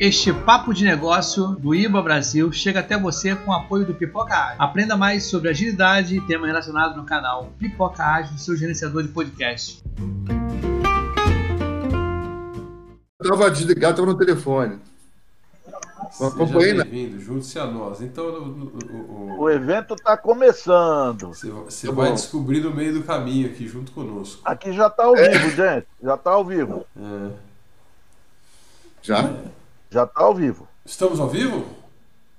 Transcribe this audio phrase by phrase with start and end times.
[0.00, 4.34] Este papo de negócio do IBA Brasil chega até você com o apoio do Pipoca
[4.34, 4.56] Ágil.
[4.58, 9.84] Aprenda mais sobre agilidade e temas relacionados no canal Pipoca Ágil, seu gerenciador de podcast.
[13.20, 14.78] Estava desligado, estava no telefone.
[16.18, 16.84] Né?
[16.84, 18.00] Bem-vindo, junte-se a nós.
[18.00, 19.40] Então, o, o, o...
[19.40, 21.28] o evento está começando.
[21.28, 22.14] Você, você tá vai bom.
[22.14, 24.40] descobrir no meio do caminho aqui junto conosco.
[24.46, 25.28] Aqui já está ao é.
[25.28, 25.86] vivo, gente.
[26.02, 26.86] Já está ao vivo.
[26.96, 27.30] É.
[29.02, 29.18] Já?
[29.24, 29.59] É.
[29.92, 30.68] Já está ao vivo.
[30.86, 31.66] Estamos ao vivo?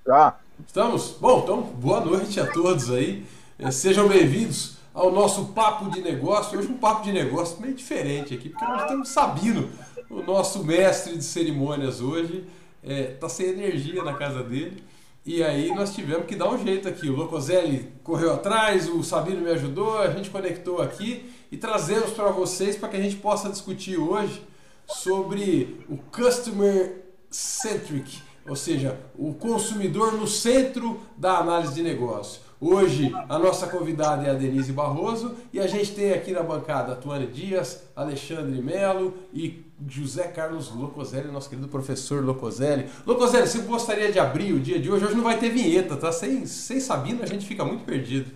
[0.08, 0.40] Já.
[0.66, 1.18] Estamos?
[1.20, 3.26] Bom, então, boa noite a todos aí.
[3.60, 6.58] É, sejam bem-vindos ao nosso papo de negócio.
[6.58, 9.70] Hoje um papo de negócio meio diferente aqui, porque nós temos Sabino,
[10.10, 12.48] o nosso mestre de cerimônias hoje.
[12.82, 14.82] Está é, sem energia na casa dele.
[15.26, 17.10] E aí nós tivemos que dar um jeito aqui.
[17.10, 22.32] O Locoselli correu atrás, o Sabino me ajudou, a gente conectou aqui e trazemos para
[22.32, 24.42] vocês para que a gente possa discutir hoje
[24.88, 27.01] sobre o customer
[27.32, 32.42] centric, ou seja, o consumidor no centro da análise de negócio.
[32.60, 36.96] Hoje a nossa convidada é a Denise Barroso e a gente tem aqui na bancada
[36.96, 42.88] Tuane Dias, Alexandre Melo e José Carlos Locoselli, nosso querido professor Locoselli.
[43.08, 45.06] Locoselli, você gostaria de abrir o dia de hoje?
[45.06, 46.12] Hoje não vai ter vinheta, tá?
[46.12, 48.30] Sem, sem Sabina a gente fica muito perdido.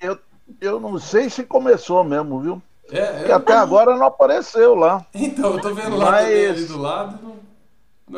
[0.00, 0.16] Eu,
[0.60, 2.62] eu não sei se começou mesmo, viu?
[2.92, 3.36] É, Porque eu...
[3.36, 5.04] até agora não apareceu lá.
[5.12, 6.68] Então, eu tô vendo lá Mas...
[6.68, 7.18] do lado.
[7.22, 7.47] Não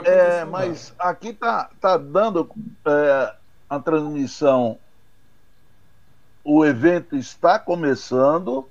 [0.04, 2.48] é, mas aqui tá, tá dando
[2.86, 3.34] é,
[3.68, 4.78] a transmissão.
[6.44, 8.68] O evento está começando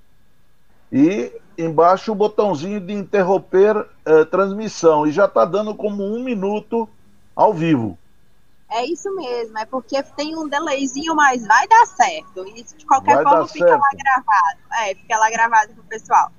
[0.92, 6.90] e embaixo o botãozinho de interromper é, transmissão e já está dando como um minuto
[7.36, 7.98] ao vivo.
[8.72, 12.48] É isso mesmo, é porque tem um delayzinho, mas vai dar certo.
[12.56, 13.82] Isso de qualquer vai forma fica certo.
[13.82, 14.60] lá gravado.
[14.84, 16.32] É, fica lá gravado pro pessoal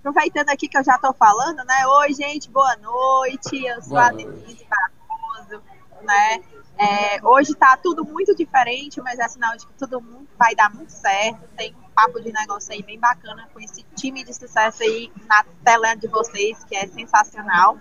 [0.00, 1.86] aproveitando aqui que eu já estou falando, né?
[1.86, 3.64] Oi, gente, boa noite.
[3.64, 5.62] Eu sou boa a Denise Barroso,
[6.02, 6.42] né?
[6.78, 10.02] É, hoje está tudo muito diferente, mas é sinal de que tudo
[10.38, 11.40] vai dar muito certo.
[11.56, 15.44] Tem um papo de negócio aí bem bacana com esse time de sucesso aí na
[15.64, 17.78] tela de vocês, que é sensacional.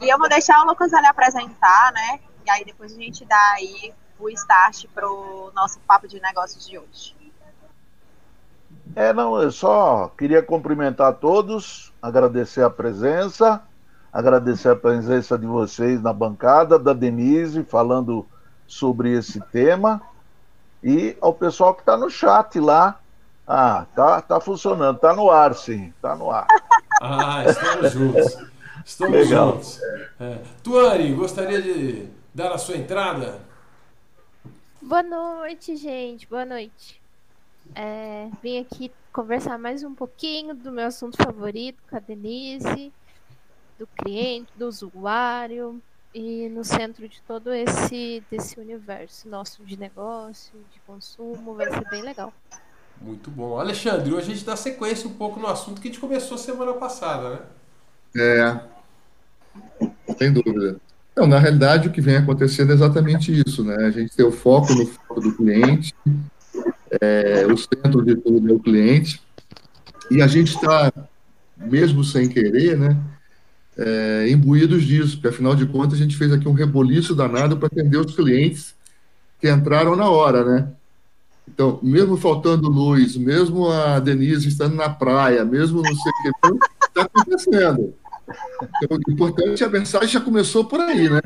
[0.00, 2.20] E eu vou deixar o Lucas ali apresentar, né?
[2.44, 6.66] E aí depois a gente dá aí o start para o nosso papo de negócios
[6.66, 7.21] de hoje.
[8.94, 13.62] É, não, eu só queria cumprimentar todos, agradecer a presença,
[14.12, 18.26] agradecer a presença de vocês na bancada, da Denise, falando
[18.66, 20.02] sobre esse tema,
[20.82, 22.98] e ao pessoal que está no chat lá.
[23.46, 26.46] Ah, tá, tá funcionando, tá no ar, sim, tá no ar.
[27.04, 28.36] Ah, estamos juntos.
[28.84, 29.52] Estamos Legal.
[29.54, 29.80] juntos.
[30.20, 30.38] É.
[30.62, 33.40] Tuane, gostaria de dar a sua entrada?
[34.80, 36.28] Boa noite, gente.
[36.28, 37.01] Boa noite.
[37.74, 42.92] É, vim aqui conversar mais um pouquinho do meu assunto favorito com a Denise,
[43.78, 45.80] do cliente, do usuário
[46.14, 51.88] e no centro de todo esse desse universo nosso de negócio, de consumo, vai ser
[51.88, 52.32] bem legal.
[53.00, 53.58] Muito bom.
[53.58, 56.74] Alexandre, hoje a gente dá sequência um pouco no assunto que a gente começou semana
[56.74, 57.40] passada, né?
[58.14, 58.60] É,
[60.18, 60.80] sem dúvida.
[61.16, 63.76] Não, na realidade, o que vem acontecendo é exatamente isso, né?
[63.86, 65.94] A gente tem o foco no foco do cliente,
[67.00, 69.22] é, o centro de tudo é o cliente,
[70.10, 70.92] e a gente está,
[71.56, 72.96] mesmo sem querer, né,
[73.76, 77.68] é, imbuídos disso, porque afinal de contas a gente fez aqui um reboliço danado para
[77.68, 78.74] atender os clientes
[79.40, 80.68] que entraram na hora, né?
[81.48, 86.66] Então, mesmo faltando luz, mesmo a Denise estando na praia, mesmo não sei o que,
[86.86, 87.94] está acontecendo.
[88.82, 91.20] Então, o importante é a mensagem já começou por aí, né?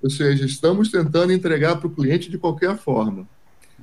[0.00, 3.26] Ou seja, estamos tentando entregar para o cliente de qualquer forma.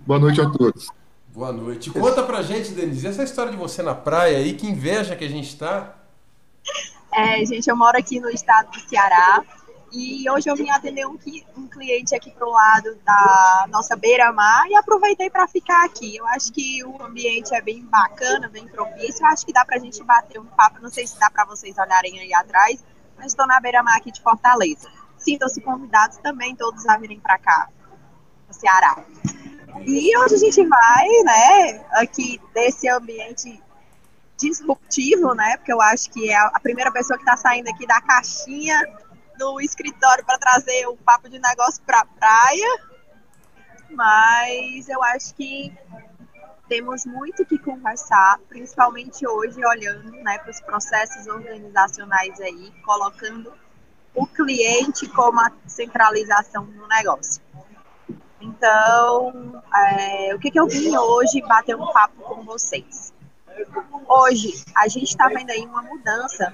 [0.08, 0.90] Boa noite a todos.
[1.36, 1.92] Boa noite.
[1.92, 5.30] Conta pra gente, Denise, essa história de você na praia aí, que inveja que a
[5.30, 5.94] gente tá.
[7.14, 9.44] É, gente, eu moro aqui no estado do Ceará
[9.92, 11.20] e hoje eu vim atender um,
[11.58, 16.16] um cliente aqui pro lado da nossa beira-mar e aproveitei para ficar aqui.
[16.16, 19.22] Eu acho que o ambiente é bem bacana, bem propício.
[19.22, 20.82] Eu acho que dá pra gente bater um papo.
[20.82, 22.82] Não sei se dá para vocês olharem aí atrás,
[23.18, 24.90] mas estou na beira-mar aqui de Fortaleza.
[25.18, 27.68] Sintam-se convidados também todos a virem para cá,
[28.48, 29.04] no Ceará.
[29.82, 33.62] E hoje a gente vai, né, aqui desse ambiente
[34.38, 38.02] disruptivo, né, porque eu acho que é a primeira pessoa que está saindo aqui da
[38.02, 38.82] caixinha
[39.40, 42.80] no escritório para trazer o papo de negócio para a praia.
[43.90, 45.74] Mas eu acho que
[46.68, 53.54] temos muito que conversar, principalmente hoje, olhando né, para os processos organizacionais aí, colocando
[54.14, 57.42] o cliente como a centralização do negócio.
[58.46, 63.12] Então, é, o que, que eu vim hoje bater um papo com vocês?
[64.08, 66.54] Hoje, a gente está vendo aí uma mudança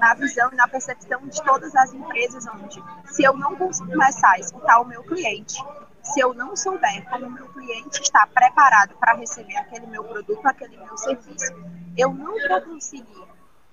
[0.00, 4.38] na visão e na percepção de todas as empresas, onde se eu não começar a
[4.40, 5.62] escutar o meu cliente,
[6.02, 10.44] se eu não souber como o meu cliente está preparado para receber aquele meu produto,
[10.44, 11.54] aquele meu serviço,
[11.96, 13.24] eu não vou conseguir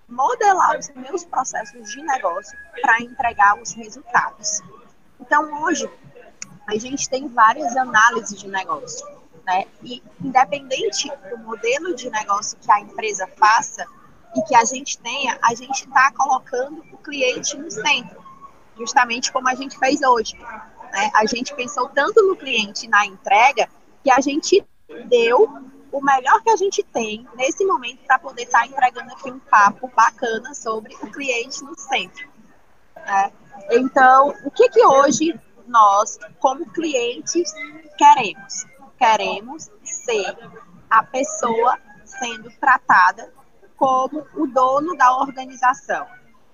[0.08, 4.62] modelar os meus processos de negócio para entregar os resultados.
[5.20, 5.90] Então, hoje,
[6.68, 9.06] a gente tem várias análises de negócio,
[9.46, 9.66] né?
[9.84, 13.86] E independente do modelo de negócio que a empresa faça
[14.36, 18.22] e que a gente tenha, a gente está colocando o cliente no centro,
[18.78, 20.36] justamente como a gente fez hoje.
[20.38, 21.12] Né?
[21.14, 23.70] A gente pensou tanto no cliente na entrega
[24.04, 24.66] que a gente
[25.08, 25.48] deu
[25.92, 29.40] o melhor que a gente tem nesse momento para poder estar tá entregando aqui um
[29.40, 32.28] papo bacana sobre o cliente no centro.
[32.96, 33.32] Né?
[33.72, 37.54] Então, o que, que hoje nós, como clientes,
[37.98, 38.66] queremos?
[38.98, 40.38] Queremos ser
[40.90, 43.34] a pessoa sendo tratada
[43.76, 46.06] como o dono da organização.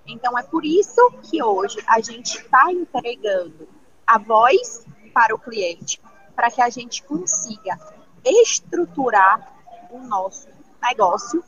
[0.06, 3.68] Então, é por isso que hoje a gente está entregando
[4.06, 4.84] a voz
[5.14, 6.00] para o cliente,
[6.34, 7.78] para que a gente consiga
[8.24, 9.54] estruturar
[9.90, 10.48] o nosso
[10.82, 11.44] negócio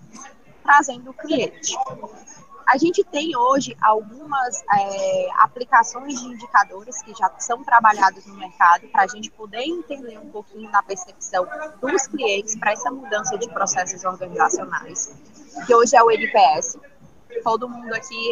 [0.62, 1.76] trazendo o cliente.
[2.66, 8.88] A gente tem hoje algumas é, aplicações de indicadores que já são trabalhados no mercado
[8.88, 11.46] para a gente poder entender um pouquinho da percepção
[11.81, 15.14] dos clientes para essa mudança de processos organizacionais,
[15.66, 16.78] que hoje é o NPS.
[17.43, 18.31] Todo mundo aqui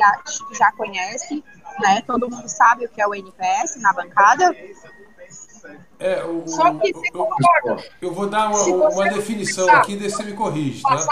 [0.52, 1.44] já conhece,
[1.80, 2.02] né?
[2.06, 4.54] Todo mundo sabe o que é o NPS na bancada.
[5.98, 7.84] É, o, Só que você concorda.
[8.00, 11.06] Eu vou dar uma, uma definição aqui, daí você me corrige, tá?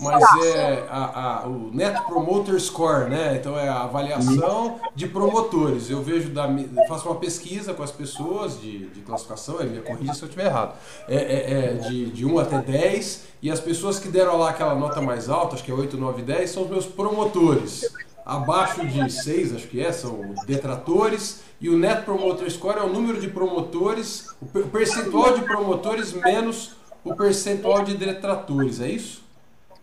[0.00, 3.36] Mas é a, a, o Net Promoter Score, né?
[3.36, 5.88] Então é a avaliação de promotores.
[5.88, 6.48] Eu vejo, da,
[6.88, 10.46] faço uma pesquisa com as pessoas de, de classificação, ele me corrige se eu estiver
[10.46, 10.76] errado.
[11.08, 14.74] É, é, é, de, de 1 até 10, e as pessoas que deram lá aquela
[14.74, 17.88] nota mais alta, acho que é 8, 9, 10, são os meus promotores.
[18.24, 22.88] Abaixo de 6, acho que é, são detratores e o Net Promoter Score é o
[22.88, 29.22] número de promotores, o percentual de promotores menos o percentual de detratores, é isso?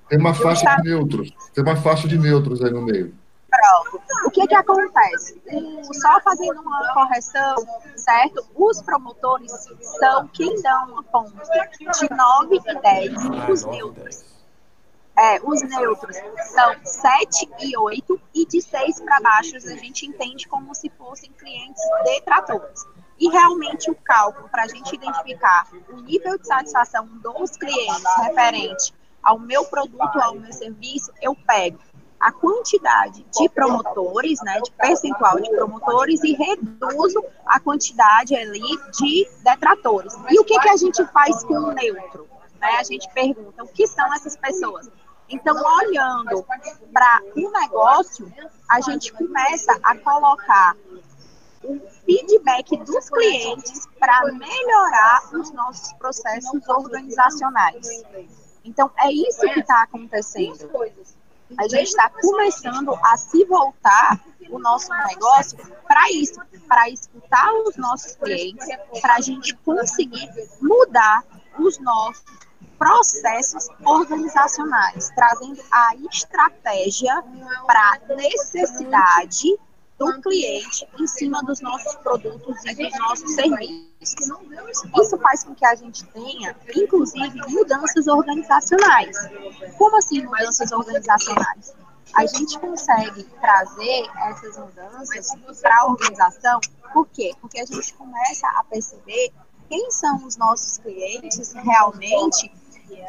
[0.09, 3.13] Tem uma faixa de neutros, tem uma faixa de neutros aí no meio.
[3.49, 4.01] Pronto.
[4.25, 5.41] O que que acontece?
[5.93, 7.55] Só fazendo uma correção,
[7.95, 8.45] certo?
[8.55, 9.51] Os promotores
[9.99, 11.31] são quem dão uma ponta
[11.99, 14.23] de 9 e 10, ah, os neutros
[15.21, 16.17] é, os neutros
[16.55, 21.31] são 7 e 8, e de 6 para baixo a gente entende como se fossem
[21.33, 22.85] clientes detratores.
[23.19, 28.93] E realmente o cálculo para a gente identificar o nível de satisfação dos clientes referente
[29.21, 31.77] ao meu produto, ao meu serviço, eu pego
[32.19, 38.59] a quantidade de promotores, né, de percentual de promotores e reduzo a quantidade ali
[38.99, 40.15] de detratores.
[40.29, 42.27] E o que, que a gente faz com o neutro?
[42.59, 42.69] Né?
[42.79, 44.89] A gente pergunta o que são essas pessoas.
[45.31, 46.45] Então, olhando
[46.91, 48.31] para o negócio,
[48.69, 50.75] a gente começa a colocar
[51.63, 58.03] o feedback dos clientes para melhorar os nossos processos organizacionais.
[58.65, 60.69] Então, é isso que está acontecendo.
[61.57, 64.19] A gente está começando a se voltar
[64.49, 65.57] o nosso negócio
[65.87, 68.67] para isso, para escutar os nossos clientes,
[69.01, 70.29] para a gente conseguir
[70.61, 71.23] mudar
[71.57, 72.23] os nossos
[72.81, 77.23] processos organizacionais, trazendo a estratégia
[77.67, 79.55] para a necessidade
[79.99, 84.15] do cliente em cima dos nossos produtos e dos nossos serviços.
[84.99, 89.15] Isso faz com que a gente tenha, inclusive, mudanças organizacionais.
[89.77, 91.75] Como assim mudanças organizacionais?
[92.15, 96.59] A gente consegue trazer essas mudanças para a organização,
[96.91, 97.31] por quê?
[97.39, 99.31] Porque a gente começa a perceber
[99.69, 102.51] quem são os nossos clientes realmente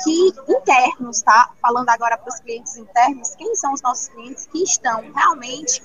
[0.03, 1.53] que internos, tá?
[1.61, 5.83] Falando agora para os clientes internos, quem são os nossos clientes que estão realmente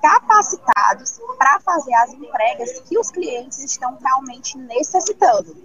[0.00, 5.56] capacitados para fazer as entregas que os clientes estão realmente necessitando.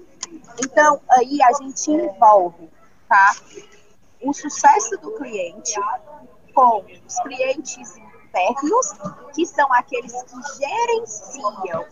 [0.63, 2.69] Então, aí a gente envolve,
[3.07, 3.35] tá?
[4.21, 5.79] O sucesso do cliente
[6.53, 8.93] com os clientes internos,
[9.33, 11.85] que são aqueles que gerenciam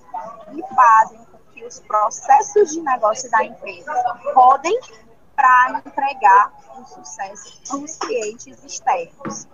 [0.53, 3.93] e fazem com que os processos de negócio da empresa
[4.33, 4.79] podem
[5.39, 9.47] para entregar o sucesso para os clientes externos.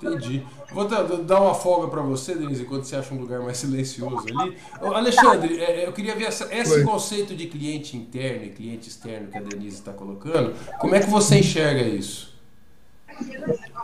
[0.00, 0.46] Entendi.
[0.72, 4.56] Vou dar uma folga para você, Denise, enquanto você acha um lugar mais silencioso ali.
[4.80, 9.38] Alexandre, é, é, eu queria ver esse conceito de cliente interno e cliente externo que
[9.38, 10.54] a Denise está colocando.
[10.78, 12.32] Como é que você enxerga isso?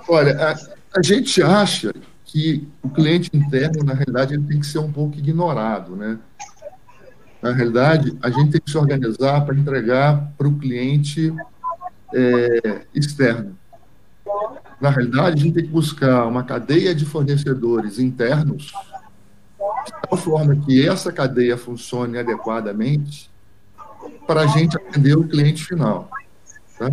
[0.08, 1.92] Olha, a, a gente acha
[2.24, 6.18] que o cliente interno, na realidade, ele tem que ser um pouco ignorado, né?
[7.44, 11.30] Na realidade, a gente tem que se organizar para entregar para o cliente
[12.14, 13.54] é, externo.
[14.80, 18.72] na realidade, a gente tem que buscar uma cadeia de fornecedores internos,
[19.84, 23.30] de tal forma que essa cadeia funcione adequadamente
[24.26, 26.08] para a gente atender o cliente final.
[26.78, 26.88] Tá?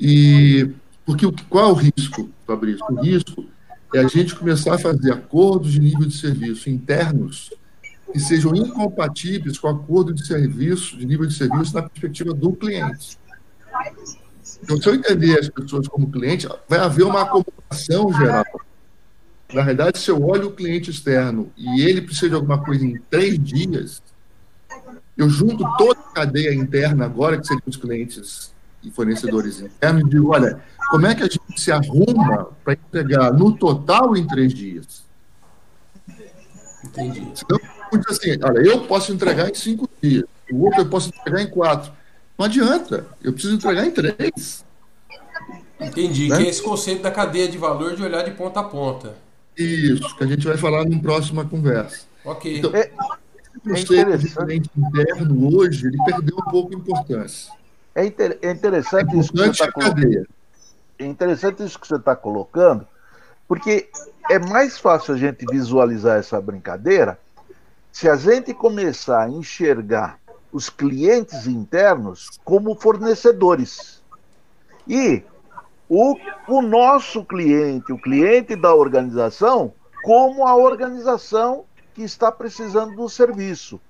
[0.00, 0.70] E
[1.04, 2.86] porque qual é o risco, Fabrício?
[2.88, 3.44] O risco
[3.94, 7.50] é a gente começar a fazer acordos de nível de serviço internos
[8.12, 12.52] que sejam incompatíveis com o acordo de serviço, de nível de serviço na perspectiva do
[12.52, 13.18] cliente.
[14.62, 18.44] Então, se eu entender as pessoas como cliente, vai haver uma acomodação geral.
[19.52, 23.00] Na verdade, se eu olho o cliente externo e ele precisa de alguma coisa em
[23.10, 24.02] três dias,
[25.16, 28.52] eu junto toda a cadeia interna agora, que seriam os clientes
[28.82, 33.32] e fornecedores internos, e digo, olha, como é que a gente se arruma para entregar
[33.32, 35.04] no total em três dias?
[36.84, 37.20] Entendi.
[37.20, 37.58] Então,
[38.08, 41.92] assim, olha, eu posso entregar em cinco dias, o outro eu posso entregar em quatro.
[42.38, 44.64] Não adianta, eu preciso entregar em três.
[45.80, 46.36] Entendi, né?
[46.36, 49.14] que é esse conceito da cadeia de valor de olhar de ponta a ponta.
[49.56, 52.02] Isso, que a gente vai falar numa próxima conversa.
[52.24, 52.58] Ok.
[52.58, 52.90] Então, é,
[53.56, 57.52] o conceito interno hoje, ele perdeu um pouco de importância.
[57.94, 60.28] É, inter, é interessante é isso que você está colocando.
[60.98, 62.86] É interessante isso que você está colocando,
[63.48, 63.88] porque
[64.30, 67.18] é mais fácil a gente visualizar essa brincadeira
[67.92, 70.18] se a gente começar a enxergar
[70.52, 74.02] os clientes internos como fornecedores.
[74.86, 75.22] E
[75.88, 76.16] o,
[76.48, 83.80] o nosso cliente, o cliente da organização, como a organização que está precisando do serviço.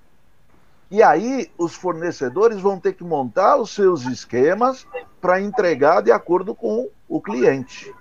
[0.89, 4.85] E aí os fornecedores vão ter que montar os seus esquemas
[5.21, 7.93] para entregar de acordo com o cliente,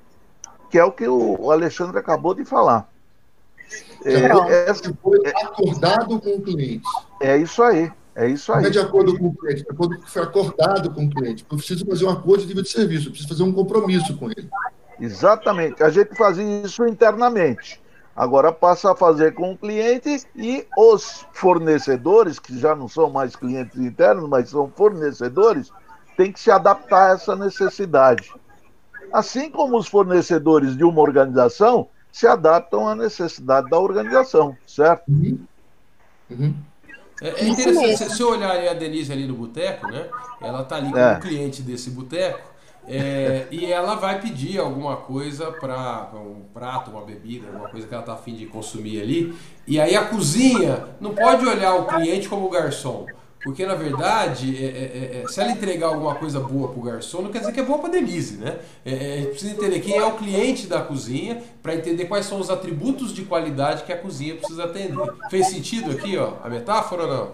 [0.68, 2.88] que é o que o Alexandre acabou de falar.
[4.04, 6.88] É, é, é, acordado com o cliente.
[7.20, 7.92] É isso aí.
[8.14, 8.62] É isso aí.
[8.62, 11.04] Não é de acordo com o cliente, de acordo com o que foi acordado com
[11.04, 11.46] o cliente.
[11.48, 14.30] Eu preciso fazer um acordo de nível de serviço, eu preciso fazer um compromisso com
[14.30, 14.48] ele.
[15.00, 15.82] Exatamente.
[15.82, 17.80] A gente fazia isso internamente.
[18.14, 23.34] Agora passa a fazer com o cliente e os fornecedores, que já não são mais
[23.36, 25.70] clientes internos, mas são fornecedores,
[26.16, 28.30] têm que se adaptar a essa necessidade.
[29.12, 35.04] Assim como os fornecedores de uma organização se adaptam à necessidade da organização, certo?
[35.08, 35.38] Uhum.
[36.30, 36.54] Uhum.
[37.20, 40.08] É, é interessante, se você olhar a Denise ali no boteco, né?
[40.40, 41.20] Ela tá ali com é.
[41.20, 42.50] cliente desse boteco
[42.88, 47.94] é, e ela vai pedir alguma coisa para um prato, uma bebida, alguma coisa que
[47.94, 49.36] ela tá afim de consumir ali.
[49.66, 53.06] E aí a cozinha não pode olhar o cliente como garçom.
[53.42, 56.82] Porque, na verdade, é, é, é, é, se ela entregar alguma coisa boa para o
[56.82, 58.58] garçom, não quer dizer que é boa para Denise, né?
[58.84, 62.50] É, é, precisa entender quem é o cliente da cozinha para entender quais são os
[62.50, 64.94] atributos de qualidade que a cozinha precisa atender.
[65.30, 67.32] Fez sentido aqui, ó, a metáfora ou não?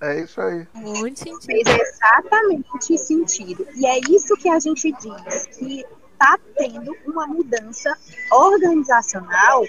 [0.00, 0.66] É isso aí.
[0.72, 1.44] Muito sentido.
[1.44, 3.66] Fez exatamente sentido.
[3.74, 7.94] E é isso que a gente diz, que está tendo uma mudança
[8.30, 9.64] organizacional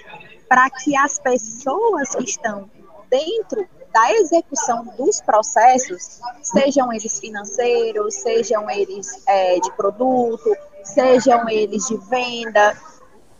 [0.48, 2.70] para que as pessoas que estão
[3.10, 3.66] dentro
[3.96, 11.96] da execução dos processos, sejam eles financeiros, sejam eles é, de produto, sejam eles de
[11.96, 12.76] venda,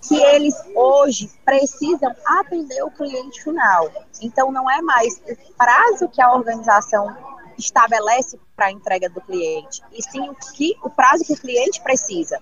[0.01, 3.91] que eles hoje precisam atender o cliente final.
[4.23, 7.15] Então, não é mais o prazo que a organização
[7.59, 11.83] estabelece para a entrega do cliente, e sim o, que, o prazo que o cliente
[11.83, 12.41] precisa.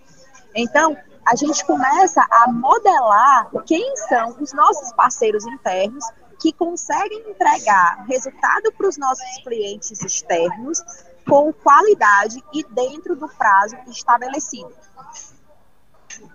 [0.55, 6.05] Então, a gente começa a modelar quem são os nossos parceiros internos
[6.45, 10.85] que conseguem entregar resultado para os nossos clientes externos
[11.27, 14.71] com qualidade e dentro do prazo estabelecido.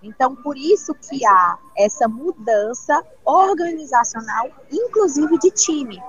[0.02, 6.02] Então, por isso que há essa mudança organizacional, inclusive de time.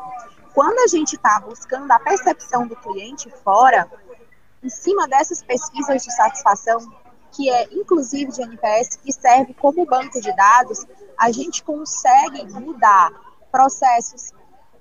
[0.54, 3.86] Quando a gente está buscando a percepção do cliente fora,
[4.62, 6.90] em cima dessas pesquisas de satisfação,
[7.32, 10.86] que é inclusive de NPS, que serve como banco de dados,
[11.18, 14.32] a gente consegue mudar processos,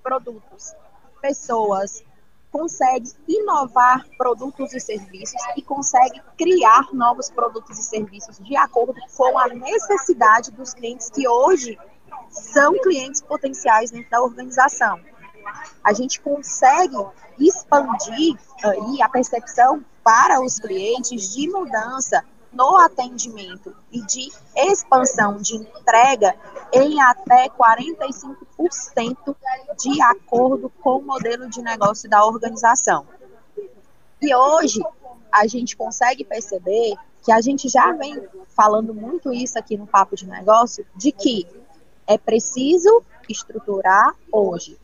[0.01, 0.73] produtos,
[1.21, 2.03] pessoas,
[2.51, 9.38] consegue inovar produtos e serviços e consegue criar novos produtos e serviços de acordo com
[9.38, 11.77] a necessidade dos clientes que hoje
[12.29, 14.99] são clientes potenciais dentro da organização.
[15.83, 16.97] A gente consegue
[17.39, 25.55] expandir aí a percepção para os clientes de mudança no atendimento e de expansão de
[25.55, 26.35] entrega
[26.73, 29.35] em até 45%
[29.77, 33.05] de acordo com o modelo de negócio da organização.
[34.21, 34.81] E hoje
[35.31, 40.15] a gente consegue perceber que a gente já vem falando muito isso aqui no Papo
[40.15, 41.47] de Negócio, de que
[42.07, 44.79] é preciso estruturar hoje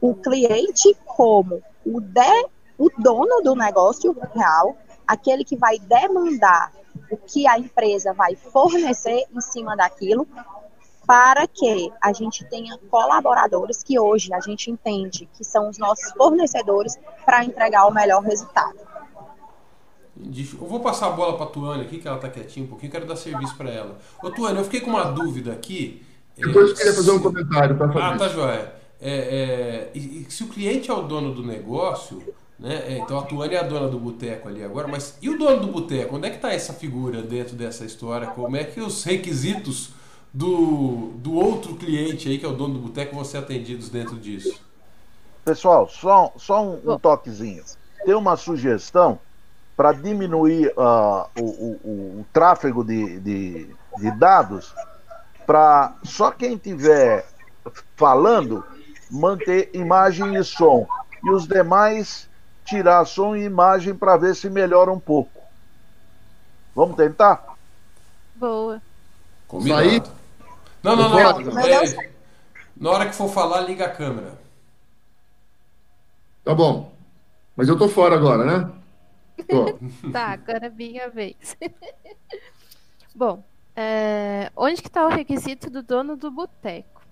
[0.00, 4.76] o cliente como o, de, o dono do negócio real,
[5.12, 6.72] aquele que vai demandar
[7.10, 10.26] o que a empresa vai fornecer em cima daquilo,
[11.06, 16.12] para que a gente tenha colaboradores que hoje a gente entende que são os nossos
[16.12, 18.78] fornecedores para entregar o melhor resultado.
[20.16, 22.92] Eu vou passar a bola para a Tuane aqui, que ela está quietinha um pouquinho,
[22.92, 23.98] quero dar serviço para ela.
[24.22, 26.06] Ô Tuane, eu fiquei com uma dúvida aqui.
[26.36, 28.04] Depois eu queria fazer um comentário para fazer.
[28.04, 28.74] Ah, tá joia.
[29.00, 32.22] É, é, e, e, se o cliente é o dono do negócio,
[32.62, 32.76] né?
[32.86, 35.60] É, então a Tuane é a dona do boteco ali agora, mas e o dono
[35.60, 36.16] do boteco?
[36.16, 38.28] Onde é que está essa figura dentro dessa história?
[38.28, 39.90] Como é que os requisitos
[40.32, 44.16] do, do outro cliente aí, que é o dono do boteco, vão ser atendidos dentro
[44.16, 44.60] disso?
[45.44, 47.64] Pessoal, só, só um, um toquezinho.
[48.04, 49.18] Tem uma sugestão
[49.76, 54.72] para diminuir uh, o, o, o, tráfego de, de, de dados,
[55.44, 57.26] para só quem tiver
[57.96, 58.64] falando
[59.10, 60.86] manter imagem e som,
[61.24, 62.30] e os demais
[62.64, 65.42] tirar som e imagem para ver se melhora um pouco.
[66.74, 67.56] Vamos tentar?
[68.34, 68.80] Boa.
[69.46, 69.82] Combinado.
[69.82, 70.02] Aí?
[70.82, 71.40] Não, não, não.
[71.40, 71.60] não.
[71.60, 72.10] É,
[72.76, 74.38] na hora que for falar, liga a câmera.
[76.44, 76.92] Tá bom.
[77.54, 78.72] Mas eu tô fora agora, né?
[80.12, 81.56] tá, agora é minha vez.
[83.14, 83.44] Bom,
[83.76, 87.02] é, onde que está o requisito do dono do boteco?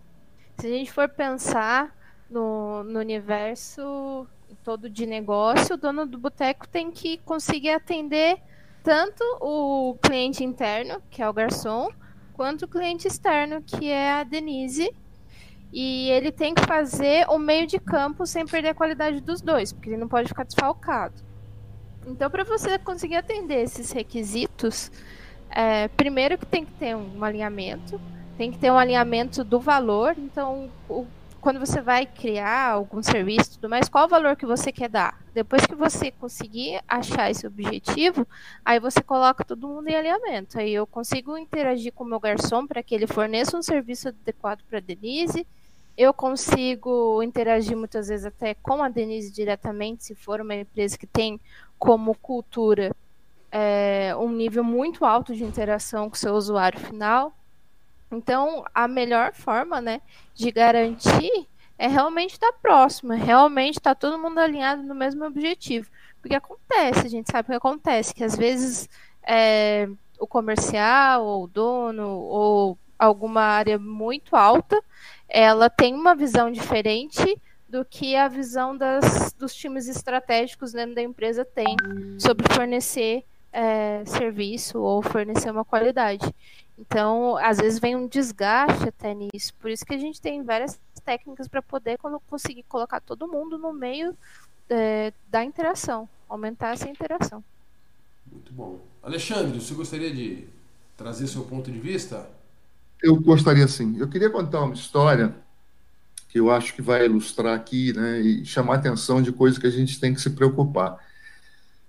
[0.58, 1.94] Se a gente for pensar
[2.28, 4.26] no, no universo
[4.64, 8.38] todo de negócio, o dono do boteco tem que conseguir atender
[8.82, 11.90] tanto o cliente interno, que é o garçom,
[12.34, 14.94] quanto o cliente externo, que é a Denise.
[15.72, 19.72] E ele tem que fazer o meio de campo sem perder a qualidade dos dois,
[19.72, 21.14] porque ele não pode ficar desfalcado.
[22.06, 24.90] Então, para você conseguir atender esses requisitos,
[25.50, 28.00] é, primeiro que tem que ter um alinhamento,
[28.36, 30.14] tem que ter um alinhamento do valor.
[30.16, 31.06] Então, o,
[31.40, 35.18] quando você vai criar algum serviço, tudo mais, qual o valor que você quer dar?
[35.32, 38.26] Depois que você conseguir achar esse objetivo,
[38.64, 40.58] aí você coloca todo mundo em alinhamento.
[40.58, 44.62] Aí eu consigo interagir com o meu garçom para que ele forneça um serviço adequado
[44.68, 45.46] para a Denise.
[45.96, 51.06] Eu consigo interagir muitas vezes até com a Denise diretamente, se for uma empresa que
[51.06, 51.40] tem
[51.78, 52.94] como cultura
[53.50, 57.34] é, um nível muito alto de interação com o seu usuário final.
[58.10, 60.00] Então, a melhor forma né,
[60.34, 61.46] de garantir
[61.78, 65.90] é realmente estar próximo, realmente estar todo mundo alinhado no mesmo objetivo.
[66.20, 68.88] Porque acontece, a gente sabe que acontece, que às vezes
[69.22, 74.82] é, o comercial, ou o dono, ou alguma área muito alta,
[75.26, 81.02] ela tem uma visão diferente do que a visão das, dos times estratégicos dentro da
[81.02, 81.76] empresa tem
[82.18, 86.34] sobre fornecer é, serviço ou fornecer uma qualidade.
[86.78, 89.52] Então, às vezes vem um desgaste até nisso.
[89.60, 93.72] Por isso que a gente tem várias técnicas para poder conseguir colocar todo mundo no
[93.72, 94.16] meio
[94.68, 97.42] é, da interação, aumentar essa interação.
[98.30, 98.78] Muito bom.
[99.02, 100.46] Alexandre, você gostaria de
[100.96, 102.28] trazer seu ponto de vista?
[103.02, 103.96] Eu gostaria sim.
[103.98, 105.34] Eu queria contar uma história
[106.28, 109.66] que eu acho que vai ilustrar aqui né, e chamar a atenção de coisas que
[109.66, 110.96] a gente tem que se preocupar.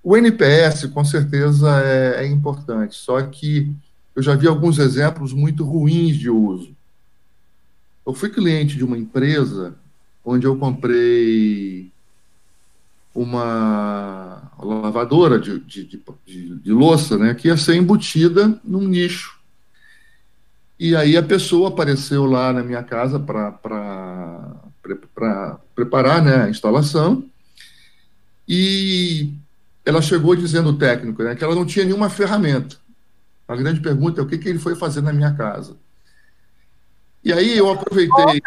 [0.04, 3.72] O NPS, com certeza, é, é importante, só que
[4.16, 6.76] eu já vi alguns exemplos muito ruins de uso.
[8.06, 9.76] Eu fui cliente de uma empresa
[10.26, 11.92] onde eu comprei
[13.14, 19.40] uma lavadora de, de, de, de, louça, né, que ia ser embutida num nicho.
[20.80, 24.50] E aí a pessoa apareceu lá na minha casa para
[25.76, 27.24] preparar né, a instalação.
[28.48, 29.32] E
[29.86, 32.78] ela chegou dizendo o técnico né, que ela não tinha nenhuma ferramenta.
[33.48, 35.76] A grande pergunta é o que, que ele foi fazer na minha casa.
[37.24, 38.42] E aí eu aproveitei.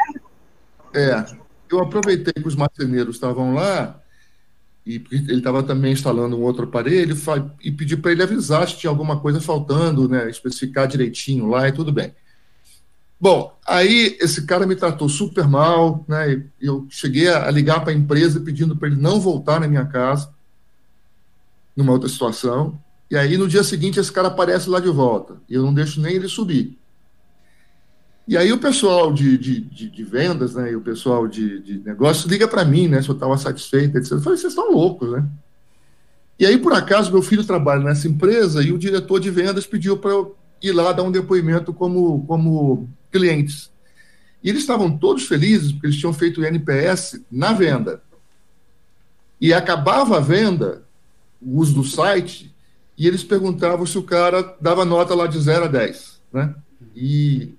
[0.92, 1.25] É,
[1.70, 4.01] eu aproveitei que os marceneiros estavam lá
[4.87, 7.16] e ele estava também instalando um outro aparelho
[7.62, 11.73] e pedi para ele avisar se tinha alguma coisa faltando, né, especificar direitinho lá e
[11.73, 12.14] tudo bem.
[13.18, 16.44] Bom, aí esse cara me tratou super mal, né?
[16.61, 20.29] Eu cheguei a ligar para a empresa pedindo para ele não voltar na minha casa,
[21.76, 22.78] numa outra situação.
[23.10, 26.00] E aí no dia seguinte esse cara aparece lá de volta e eu não deixo
[26.00, 26.78] nem ele subir.
[28.26, 31.78] E aí o pessoal de, de, de, de vendas, né, e o pessoal de, de
[31.80, 34.12] negócios liga para mim, né, se eu estava satisfeito, etc.
[34.12, 35.28] Eu falei, vocês estão loucos, né?
[36.38, 39.96] E aí, por acaso, meu filho trabalha nessa empresa e o diretor de vendas pediu
[39.96, 43.70] para eu ir lá dar um depoimento como, como clientes.
[44.42, 48.02] E eles estavam todos felizes porque eles tinham feito o NPS na venda.
[49.40, 50.84] E acabava a venda,
[51.44, 52.54] o uso do site,
[52.96, 56.20] e eles perguntavam se o cara dava nota lá de 0 a 10.
[56.33, 56.54] Né?
[56.94, 57.54] E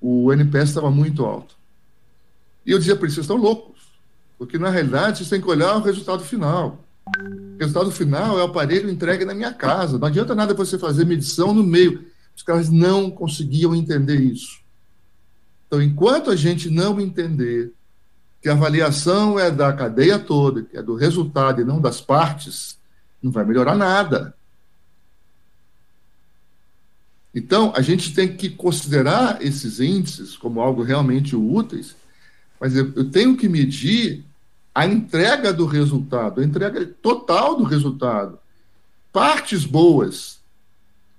[0.00, 1.56] o NPS estava muito alto.
[2.64, 3.80] E eu dizia para eles: vocês estão loucos,
[4.38, 6.84] porque na realidade vocês têm que olhar o resultado final.
[7.54, 9.98] O resultado final é o aparelho entregue na minha casa.
[9.98, 12.04] Não adianta nada você fazer medição no meio.
[12.36, 14.60] Os caras não conseguiam entender isso.
[15.66, 17.72] Então, enquanto a gente não entender
[18.46, 22.78] que a avaliação é da cadeia toda, que é do resultado e não das partes,
[23.20, 24.36] não vai melhorar nada.
[27.34, 31.96] Então, a gente tem que considerar esses índices como algo realmente úteis,
[32.60, 34.24] mas eu, eu tenho que medir
[34.72, 38.38] a entrega do resultado, a entrega total do resultado.
[39.12, 40.38] Partes boas,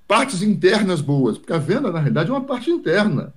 [0.08, 3.34] partes internas boas, porque a venda, na realidade, é uma parte interna.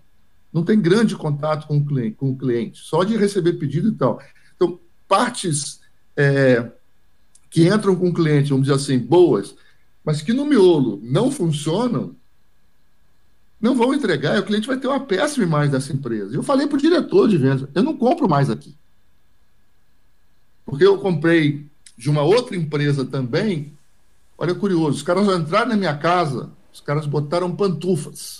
[0.52, 3.92] Não tem grande contato com o cliente, com o cliente só de receber pedido e
[3.92, 4.20] tal.
[4.56, 5.80] Então, partes
[6.16, 6.70] é,
[7.48, 9.54] que entram com o cliente, vamos dizer assim, boas,
[10.04, 12.16] mas que no miolo não funcionam,
[13.60, 16.34] não vão entregar, e o cliente vai ter uma péssima imagem dessa empresa.
[16.34, 18.74] Eu falei para o diretor de vendas, eu não compro mais aqui.
[20.64, 23.76] Porque eu comprei de uma outra empresa também.
[24.38, 28.39] Olha, curioso, os caras entraram na minha casa, os caras botaram pantufas.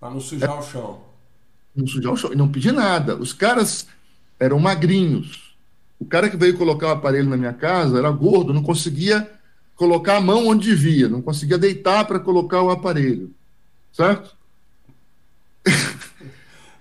[0.00, 1.00] Para não sujar é, o chão.
[1.76, 2.32] Não sujar o chão.
[2.32, 3.14] E não pedi nada.
[3.14, 3.86] Os caras
[4.38, 5.54] eram magrinhos.
[6.00, 9.30] O cara que veio colocar o aparelho na minha casa era gordo, não conseguia
[9.76, 13.30] colocar a mão onde devia, não conseguia deitar para colocar o aparelho,
[13.92, 14.34] certo?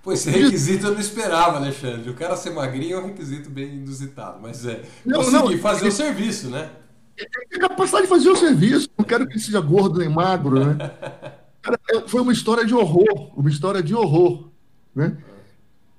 [0.01, 2.09] Pois esse requisito eu não esperava, Alexandre.
[2.09, 5.87] O cara ser magrinho é um requisito bem inusitado, mas é não, conseguir não, fazer
[5.89, 6.71] o serviço, né?
[7.17, 8.89] É capacidade de fazer o serviço.
[8.97, 10.77] Não quero que ele seja gordo nem magro, né?
[11.61, 14.49] Cara, é, foi uma história de horror, uma história de horror,
[14.95, 15.17] né?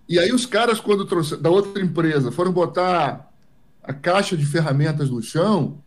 [0.09, 3.33] E aí os caras, quando trouxeram da outra empresa, foram botar
[3.83, 5.83] a caixa de ferramentas no chão,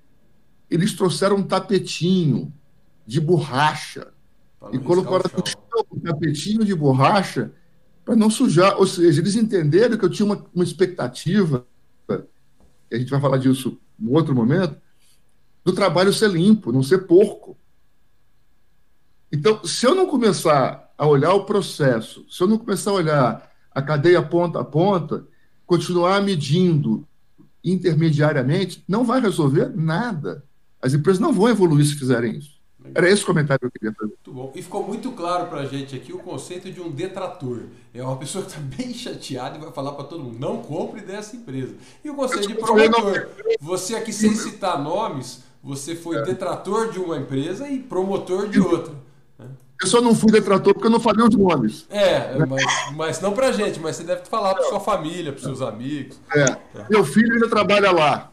[0.70, 2.54] eles trouxeram um tapetinho
[3.06, 4.08] de borracha
[4.72, 7.52] e colocaram no chão um tapetinho de borracha
[8.06, 8.78] para não sujar.
[8.78, 11.66] Ou seja, eles entenderam que eu tinha uma, uma expectativa,
[12.10, 14.78] e a gente vai falar disso em outro momento,
[15.64, 17.58] do trabalho ser limpo, não ser porco.
[19.34, 23.52] Então, se eu não começar a olhar o processo, se eu não começar a olhar
[23.72, 25.26] a cadeia ponta a ponta,
[25.65, 27.04] continuar medindo
[27.63, 30.46] intermediariamente, não vai resolver nada.
[30.80, 32.62] As empresas não vão evoluir se fizerem isso.
[32.93, 34.10] Era esse o comentário que eu queria fazer.
[34.12, 34.52] Muito bom.
[34.54, 37.62] E ficou muito claro para a gente aqui o conceito de um detrator.
[37.91, 41.02] É uma pessoa que está bem chateada e vai falar para todo mundo: não compre
[41.02, 41.74] dessa empresa.
[42.04, 43.30] E o conceito de promotor.
[43.60, 46.22] Você aqui, sem citar nomes, você foi é.
[46.22, 48.93] detrator de uma empresa e promotor de outra.
[49.84, 51.86] Eu só não fui detrator porque eu não falei os nomes.
[51.89, 52.63] É, mas,
[52.96, 56.17] mas não pra gente, mas você deve falar para sua família, para seus amigos.
[56.34, 56.43] É.
[56.43, 56.58] é.
[56.89, 58.32] Meu filho ainda trabalha lá.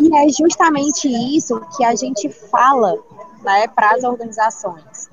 [0.00, 2.94] E é justamente isso que a gente fala
[3.42, 5.10] né, para as organizações.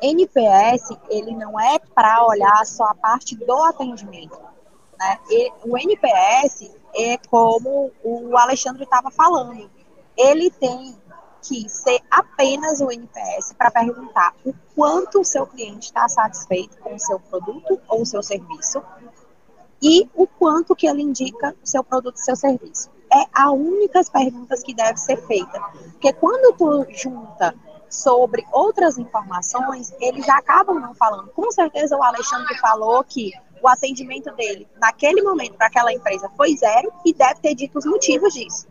[0.00, 4.38] NPS, ele não é para olhar só a parte do atendimento.
[4.96, 5.18] Né?
[5.28, 9.68] E, o NPS é como o Alexandre estava falando.
[10.16, 10.96] Ele tem
[11.46, 16.94] que ser apenas o NPS para perguntar o quanto o seu cliente está satisfeito com
[16.94, 18.82] o seu produto ou o seu serviço
[19.82, 24.02] e o quanto que ele indica o seu produto e seu serviço é a única
[24.12, 25.60] perguntas que deve ser feita.
[25.92, 27.54] Porque quando tu junta
[27.88, 31.30] sobre outras informações, eles acabam não falando.
[31.30, 33.32] Com certeza o Alexandre falou que
[33.62, 37.86] o atendimento dele, naquele momento, para aquela empresa foi zero e deve ter dito os
[37.86, 38.66] motivos disso.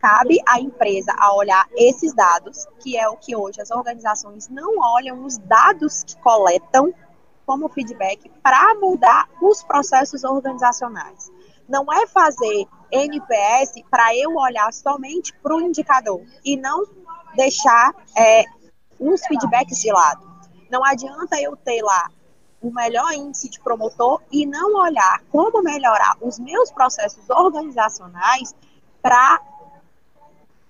[0.00, 4.78] Cabe à empresa a olhar esses dados, que é o que hoje as organizações não
[4.78, 6.92] olham os dados que coletam
[7.44, 11.30] como feedback para mudar os processos organizacionais.
[11.68, 16.82] Não é fazer NPS para eu olhar somente para o indicador e não
[17.36, 18.44] deixar é,
[18.98, 20.26] os feedbacks de lado.
[20.70, 22.10] Não adianta eu ter lá
[22.62, 28.54] o melhor índice de promotor e não olhar como melhorar os meus processos organizacionais
[29.02, 29.40] para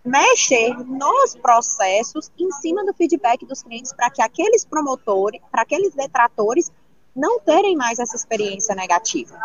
[0.04, 5.94] mexer nos processos em cima do feedback dos clientes para que aqueles promotores, para aqueles
[5.94, 6.72] detratores
[7.14, 9.38] não terem mais essa experiência negativa.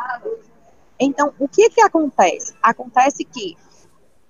[1.00, 2.54] Então, o que, que acontece?
[2.62, 3.58] Acontece que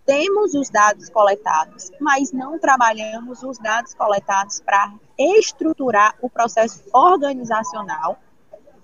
[0.06, 8.20] temos os dados coletados, mas não trabalhamos os dados coletados para estruturar o processo organizacional,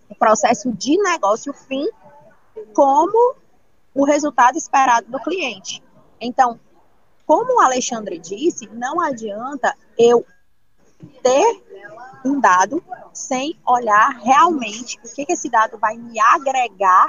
[0.10, 1.88] o processo de negócio fim,
[2.74, 3.36] como
[3.94, 5.84] o resultado esperado do cliente.
[6.20, 6.60] Então,
[7.32, 10.26] como o Alexandre disse, não adianta eu
[11.24, 11.64] ter
[12.26, 17.08] um dado sem olhar realmente o que, que esse dado vai me agregar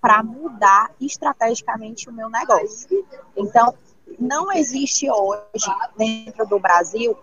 [0.00, 3.04] para mudar estrategicamente o meu negócio.
[3.36, 3.74] Então,
[4.16, 7.18] não existe hoje, dentro do Brasil,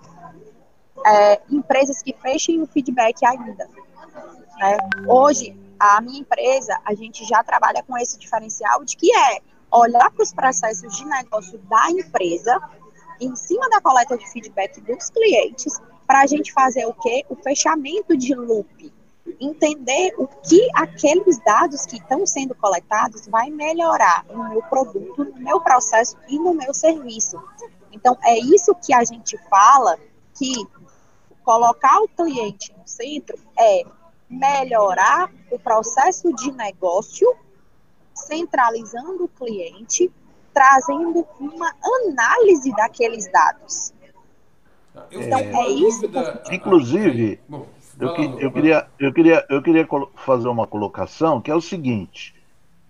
[1.05, 3.65] é, empresas que fechem o feedback ainda.
[4.57, 4.77] Né?
[5.07, 9.39] Hoje, a minha empresa, a gente já trabalha com esse diferencial de que é
[9.77, 12.61] olhar para os processos de negócio da empresa,
[13.19, 17.25] em cima da coleta de feedback dos clientes, para a gente fazer o quê?
[17.29, 18.93] O fechamento de loop.
[19.39, 25.37] Entender o que aqueles dados que estão sendo coletados vai melhorar no meu produto, no
[25.37, 27.41] meu processo e no meu serviço.
[27.91, 29.97] Então, é isso que a gente fala
[30.37, 30.53] que
[31.43, 33.83] colocar o cliente no centro é
[34.29, 37.27] melhorar o processo de negócio,
[38.15, 40.11] centralizando o cliente,
[40.53, 43.93] trazendo uma análise daqueles dados.
[45.11, 46.07] Eu então, é isso.
[46.09, 46.55] Que...
[46.55, 47.67] Inclusive, Bom,
[47.99, 52.33] eu, que, eu, queria, eu, queria, eu queria fazer uma colocação que é o seguinte: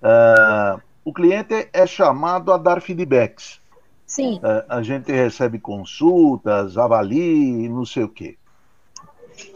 [0.01, 3.59] uh, o cliente é chamado a dar feedbacks.
[4.05, 4.35] Sim.
[4.37, 8.37] Uh, a gente recebe consultas, avalie, não sei o quê.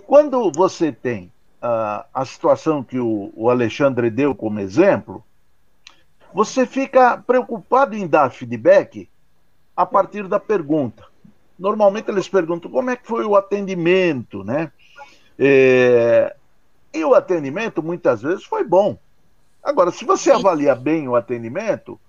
[0.07, 1.31] Quando você tem
[1.63, 5.23] uh, a situação que o, o Alexandre deu como exemplo,
[6.33, 9.09] você fica preocupado em dar feedback
[9.75, 11.05] a partir da pergunta.
[11.57, 14.71] Normalmente eles perguntam como é que foi o atendimento, né?
[15.37, 16.35] É...
[16.93, 18.97] E o atendimento muitas vezes foi bom.
[19.61, 21.99] Agora, se você avalia bem o atendimento,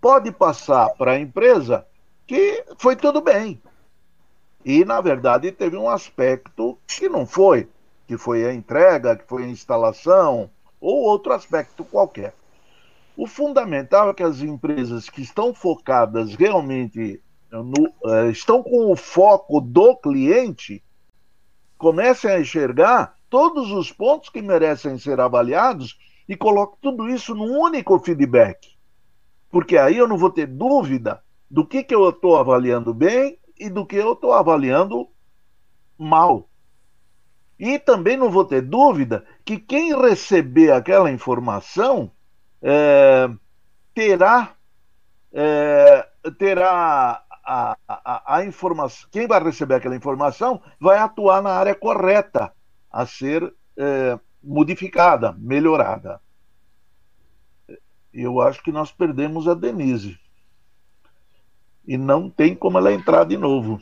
[0.00, 1.86] pode passar para a empresa
[2.26, 3.60] que foi tudo bem.
[4.64, 7.68] E, na verdade, teve um aspecto que não foi,
[8.06, 10.50] que foi a entrega, que foi a instalação,
[10.80, 12.34] ou outro aspecto qualquer.
[13.16, 18.96] O fundamental é que as empresas que estão focadas realmente no, uh, estão com o
[18.96, 20.84] foco do cliente
[21.78, 25.98] comecem a enxergar todos os pontos que merecem ser avaliados
[26.28, 28.76] e coloquem tudo isso num único feedback.
[29.50, 33.70] Porque aí eu não vou ter dúvida do que, que eu estou avaliando bem e
[33.70, 35.08] do que eu estou avaliando
[35.96, 36.50] mal.
[37.58, 42.10] E também não vou ter dúvida que quem receber aquela informação
[42.62, 43.28] é,
[43.94, 44.54] terá,
[45.32, 51.74] é, terá a, a, a informação, quem vai receber aquela informação vai atuar na área
[51.74, 52.52] correta
[52.90, 56.20] a ser é, modificada, melhorada.
[58.12, 60.18] Eu acho que nós perdemos a Denise.
[61.86, 63.80] E não tem como ela entrar de novo.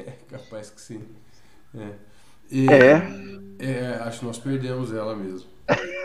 [0.00, 1.06] É, capaz que sim.
[1.74, 1.92] É.
[2.50, 3.02] E, é.
[3.58, 3.94] é.
[4.02, 5.57] Acho que nós perdemos ela mesmo.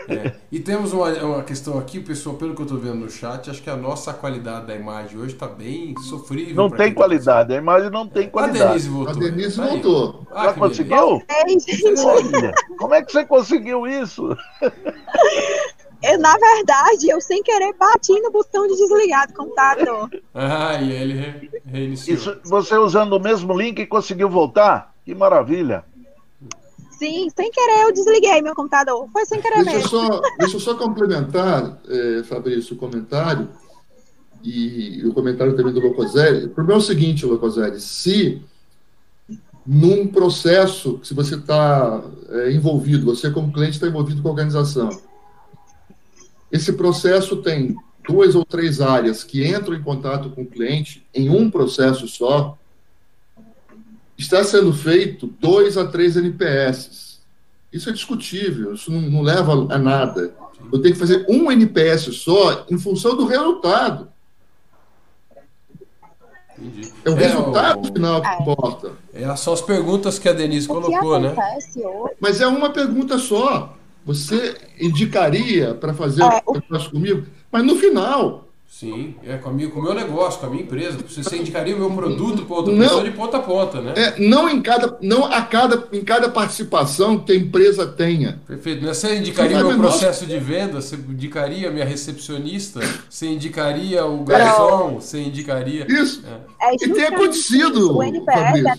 [0.08, 0.32] É.
[0.52, 3.62] E temos uma, uma questão aqui, pessoal, pelo que eu estou vendo no chat, acho
[3.62, 6.54] que a nossa qualidade da imagem hoje está bem sofrível.
[6.54, 8.26] Não tem tá qualidade, tá a imagem não tem é.
[8.26, 8.62] qualidade.
[8.62, 9.14] A Denise voltou.
[9.14, 10.26] A Denise voltou.
[10.30, 11.22] Ah, Já conseguiu?
[12.78, 14.36] Como é que você conseguiu isso?
[16.02, 20.10] Eu, na verdade, eu sem querer bati no botão de desligar do computador.
[20.34, 22.16] Ah, e ele reiniciou.
[22.16, 24.92] Isso, você usando o mesmo link conseguiu voltar?
[25.02, 25.82] Que maravilha.
[27.04, 29.06] Sim, sem querer eu desliguei meu computador.
[29.12, 29.88] Foi sem querer deixa mesmo.
[29.90, 33.48] Só, deixa eu só complementar, é, Fabrício, o comentário,
[34.42, 36.46] e o comentário também do Locoselli.
[36.46, 38.42] O problema é o seguinte, Locoselli, se
[39.66, 44.88] num processo, se você está é, envolvido, você como cliente está envolvido com a organização,
[46.50, 47.74] esse processo tem
[48.06, 52.58] duas ou três áreas que entram em contato com o cliente em um processo só,
[54.24, 57.20] está sendo feito dois a três NPS.
[57.72, 60.34] Isso é discutível, isso não, não leva a nada.
[60.72, 64.08] Eu tenho que fazer um NPS só em função do resultado.
[66.58, 66.92] Entendi.
[67.04, 67.92] É o é, resultado o...
[67.92, 68.38] final que é.
[68.40, 68.92] importa.
[69.12, 71.34] É, são as perguntas que a Denise colocou, né?
[71.74, 72.14] Hoje?
[72.20, 73.76] Mas é uma pergunta só.
[74.06, 77.26] Você indicaria para fazer é, o negócio comigo?
[77.50, 78.43] Mas no final,
[78.74, 80.98] Sim, é com, a minha, com o meu negócio, com a minha empresa.
[80.98, 83.94] Você indicaria o meu produto para outra não, pessoa de ponta a ponta, né?
[83.96, 88.40] É, não em cada, não a cada, em cada participação que a empresa tenha.
[88.44, 88.84] Perfeito.
[88.84, 90.80] Você indicaria o meu processo de venda?
[90.80, 92.80] Você indicaria a minha recepcionista?
[93.08, 94.94] Você indicaria o garçom?
[94.94, 95.86] Você indicaria.
[95.88, 96.24] Isso.
[96.60, 96.72] É.
[96.72, 97.96] É e tem acontecido.
[97.96, 98.76] O NPS é da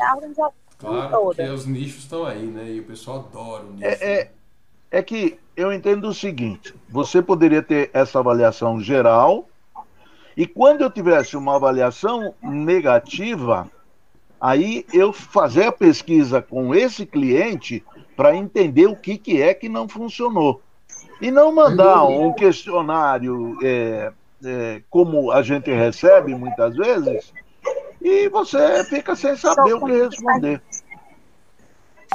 [0.77, 1.35] claro, toda.
[1.35, 2.69] Porque os nichos estão aí, né?
[2.69, 3.85] E o pessoal adora o nicho.
[3.85, 4.31] É, é,
[4.91, 9.47] é que eu entendo o seguinte: você poderia ter essa avaliação geral
[10.35, 13.69] e quando eu tivesse uma avaliação negativa,
[14.39, 17.83] aí eu fazer a pesquisa com esse cliente
[18.15, 20.61] para entender o que, que é que não funcionou.
[21.21, 24.11] E não mandar um questionário é,
[24.43, 27.33] é, como a gente recebe muitas vezes,
[28.01, 30.61] e você fica sem saber o que responder.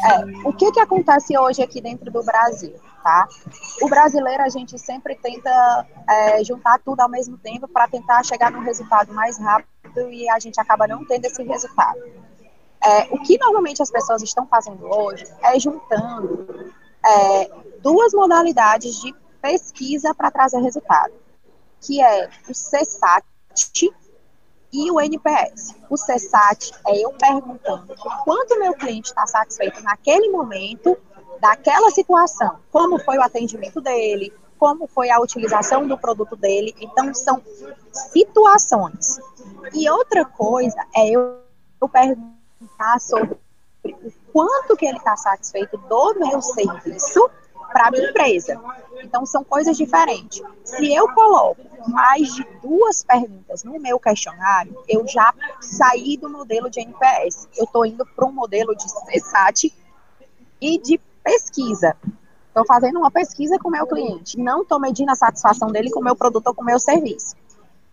[0.04, 2.74] É, o que, que acontece hoje aqui dentro do Brasil?
[3.02, 3.28] Tá?
[3.82, 8.50] O brasileiro, a gente sempre tenta é, juntar tudo ao mesmo tempo para tentar chegar
[8.50, 12.00] num resultado mais rápido e a gente acaba não tendo esse resultado.
[12.82, 16.72] É, o que normalmente as pessoas estão fazendo hoje é juntando
[17.04, 17.50] é,
[17.82, 21.12] duas modalidades de pesquisa para trazer resultado,
[21.80, 23.24] que é o CSAT
[24.72, 25.74] e o NPS.
[25.88, 30.96] O CSAT é eu perguntando o quanto meu cliente está satisfeito naquele momento,
[31.40, 36.74] daquela situação, como foi o atendimento dele, como foi a utilização do produto dele.
[36.80, 37.42] Então, são
[37.92, 39.18] situações.
[39.72, 41.40] E outra coisa é eu,
[41.90, 43.38] perguntar sobre
[43.82, 47.30] o quanto que ele está satisfeito do meu serviço
[47.72, 48.60] para a minha empresa.
[49.02, 50.42] Então, são coisas diferentes.
[50.62, 56.68] Se eu coloco mais de duas perguntas no meu questionário, eu já saí do modelo
[56.68, 57.48] de NPS.
[57.56, 59.72] Eu estou indo para um modelo de CSAT
[60.60, 61.96] e de pesquisa.
[62.48, 66.00] Estou fazendo uma pesquisa com o meu cliente, não estou medindo a satisfação dele com
[66.00, 67.36] o meu produto ou com o meu serviço.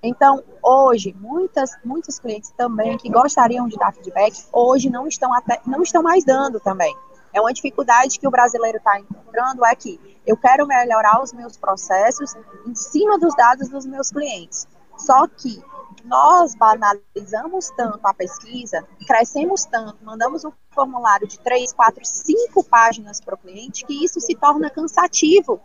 [0.02, 5.60] Então, hoje, muitas, muitos clientes também que gostariam de dar feedback, hoje não estão, até,
[5.66, 6.96] não estão mais dando também.
[7.34, 11.58] É uma dificuldade que o brasileiro está encontrando, é que eu quero melhorar os meus
[11.58, 12.36] processos
[12.66, 14.68] em cima dos dados dos meus clientes.
[14.98, 15.62] Só que
[16.08, 23.20] nós banalizamos tanto a pesquisa, crescemos tanto, mandamos um formulário de três, quatro, cinco páginas
[23.20, 25.60] para o cliente, que isso se torna cansativo.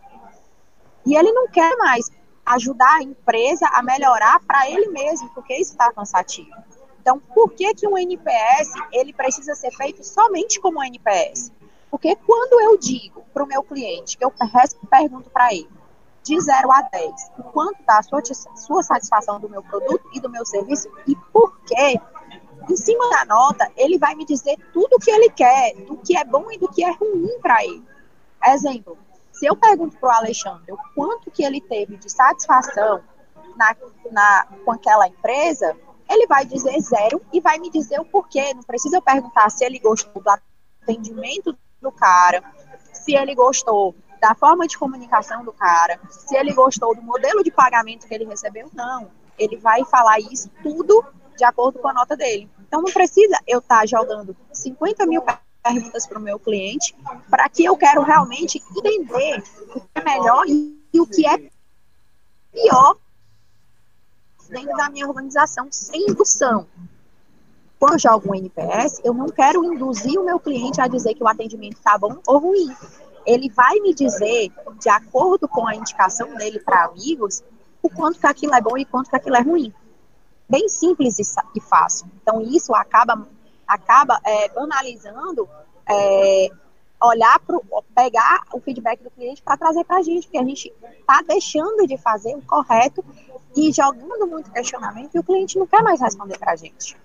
[1.05, 2.11] E ele não quer mais
[2.45, 6.51] ajudar a empresa a melhorar para ele mesmo, porque isso está cansativo.
[7.01, 11.51] Então, por que, que um NPS ele precisa ser feito somente como NPS?
[11.89, 14.33] Porque quando eu digo para o meu cliente, que eu
[14.89, 15.69] pergunto para ele,
[16.23, 18.21] de 0 a 10, o quanto está a sua,
[18.55, 21.99] sua satisfação do meu produto e do meu serviço e por quê,
[22.69, 26.17] em cima da nota, ele vai me dizer tudo o que ele quer, do que
[26.17, 27.83] é bom e do que é ruim para ele.
[28.45, 28.97] Exemplo,
[29.31, 33.01] se eu pergunto para o Alexandre o quanto que ele teve de satisfação
[33.57, 33.75] na,
[34.11, 35.75] na, com aquela empresa,
[36.09, 38.53] ele vai dizer zero e vai me dizer o porquê.
[38.53, 40.29] Não precisa eu perguntar se ele gostou do
[40.81, 42.43] atendimento do cara,
[42.93, 47.51] se ele gostou da forma de comunicação do cara, se ele gostou do modelo de
[47.51, 49.11] pagamento que ele recebeu, não.
[49.37, 51.03] Ele vai falar isso tudo
[51.35, 52.49] de acordo com a nota dele.
[52.65, 55.21] Então não precisa eu estar tá jogando 50 mil
[55.61, 56.95] perguntas para o meu cliente
[57.29, 59.43] para que eu quero realmente entender
[59.75, 61.37] o que é melhor e o que é
[62.53, 62.95] pior
[64.47, 66.65] dentro da minha organização, sem indução.
[67.77, 71.23] Quando eu jogo um NPS, eu não quero induzir o meu cliente a dizer que
[71.23, 72.73] o atendimento está bom ou ruim
[73.25, 77.43] ele vai me dizer, de acordo com a indicação dele para amigos,
[77.81, 79.73] o quanto que aquilo é bom e quanto que aquilo é ruim.
[80.49, 82.07] Bem simples e, fácil.
[82.21, 83.27] Então, isso acaba,
[83.67, 85.47] acaba é, banalizando
[85.89, 86.49] é,
[87.01, 87.59] olhar para
[87.95, 91.85] pegar o feedback do cliente para trazer para a gente, porque a gente está deixando
[91.87, 93.03] de fazer o correto
[93.55, 96.97] e jogando muito questionamento e o cliente não quer mais responder para a gente.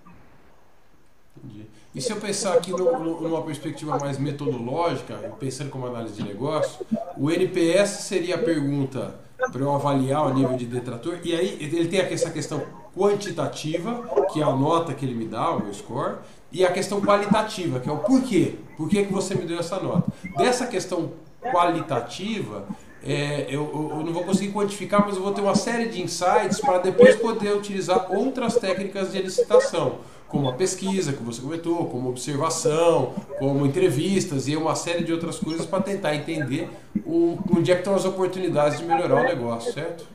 [1.93, 6.23] E se eu pensar aqui no, no, numa perspectiva mais metodológica, pensando como análise de
[6.23, 6.85] negócio,
[7.17, 9.15] o NPS seria a pergunta
[9.51, 12.61] para eu avaliar o nível de detrator, e aí ele tem essa questão
[12.95, 16.17] quantitativa, que é a nota que ele me dá, o meu score,
[16.51, 18.55] e a questão qualitativa, que é o porquê.
[18.77, 20.11] Por que, que você me deu essa nota?
[20.37, 22.67] Dessa questão qualitativa,
[23.03, 26.59] é, eu, eu, não vou conseguir quantificar, mas eu vou ter uma série de insights
[26.59, 32.07] para depois poder utilizar outras técnicas de licitação como a pesquisa que você comentou, como
[32.09, 36.69] observação, como entrevistas e uma série de outras coisas para tentar entender
[37.05, 40.07] o, onde é que estão as oportunidades de melhorar o negócio, certo?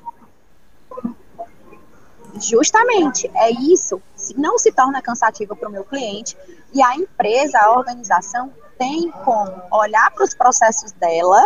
[2.40, 4.00] Justamente, é isso.
[4.37, 6.37] Não se torna cansativo para o meu cliente
[6.72, 11.44] e a empresa, a organização, tem como olhar para os processos dela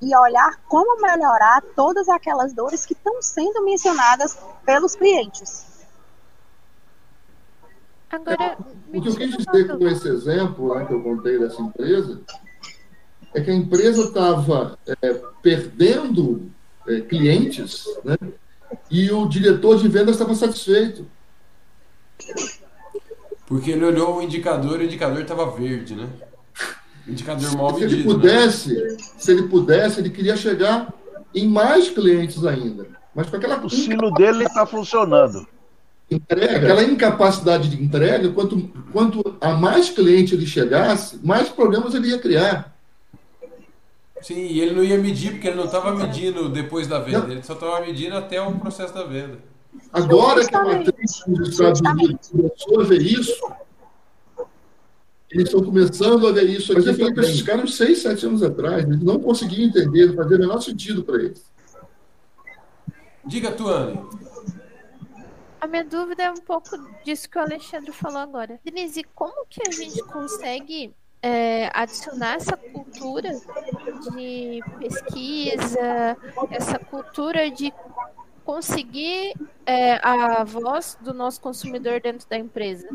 [0.00, 5.65] e olhar como melhorar todas aquelas dores que estão sendo mencionadas pelos clientes.
[8.10, 8.56] Agora,
[8.92, 12.20] o que eu quis dizer com esse exemplo né, que eu contei dessa empresa
[13.34, 16.50] é que a empresa estava é, perdendo
[16.86, 18.16] é, clientes né,
[18.90, 21.06] e o diretor de vendas estava satisfeito.
[23.46, 26.08] Porque ele olhou o indicador e o indicador estava verde, né?
[27.06, 27.90] Indicador mal medido.
[27.90, 28.14] Se ele né?
[28.14, 28.96] pudesse, né?
[29.18, 30.92] se ele pudesse, ele queria chegar
[31.34, 32.86] em mais clientes ainda.
[33.14, 35.46] Mas com aquela o sino dele está funcionando
[36.10, 42.08] entrega, aquela incapacidade de entrega, quanto, quanto a mais cliente ele chegasse, mais problemas ele
[42.08, 42.76] ia criar.
[44.22, 47.42] Sim, e ele não ia medir, porque ele não estava medindo depois da venda, ele
[47.42, 49.38] só estava medindo até o processo da venda.
[49.92, 53.52] Agora que a matriz dos Estados Unidos começou a ver isso,
[55.30, 56.88] eles estão começando a ver isso aqui.
[56.88, 60.36] Eu falei para esses caras seis, sete anos atrás, eles não conseguiam entender, não fazia
[60.36, 61.44] o menor sentido para eles.
[63.24, 64.00] Diga, Tuane.
[65.66, 68.60] A minha dúvida é um pouco disso que o Alexandre falou agora.
[68.64, 73.32] Denise, como que a gente consegue é, adicionar essa cultura
[74.12, 76.16] de pesquisa,
[76.52, 77.74] essa cultura de
[78.44, 79.34] conseguir
[79.66, 82.88] é, a voz do nosso consumidor dentro da empresa.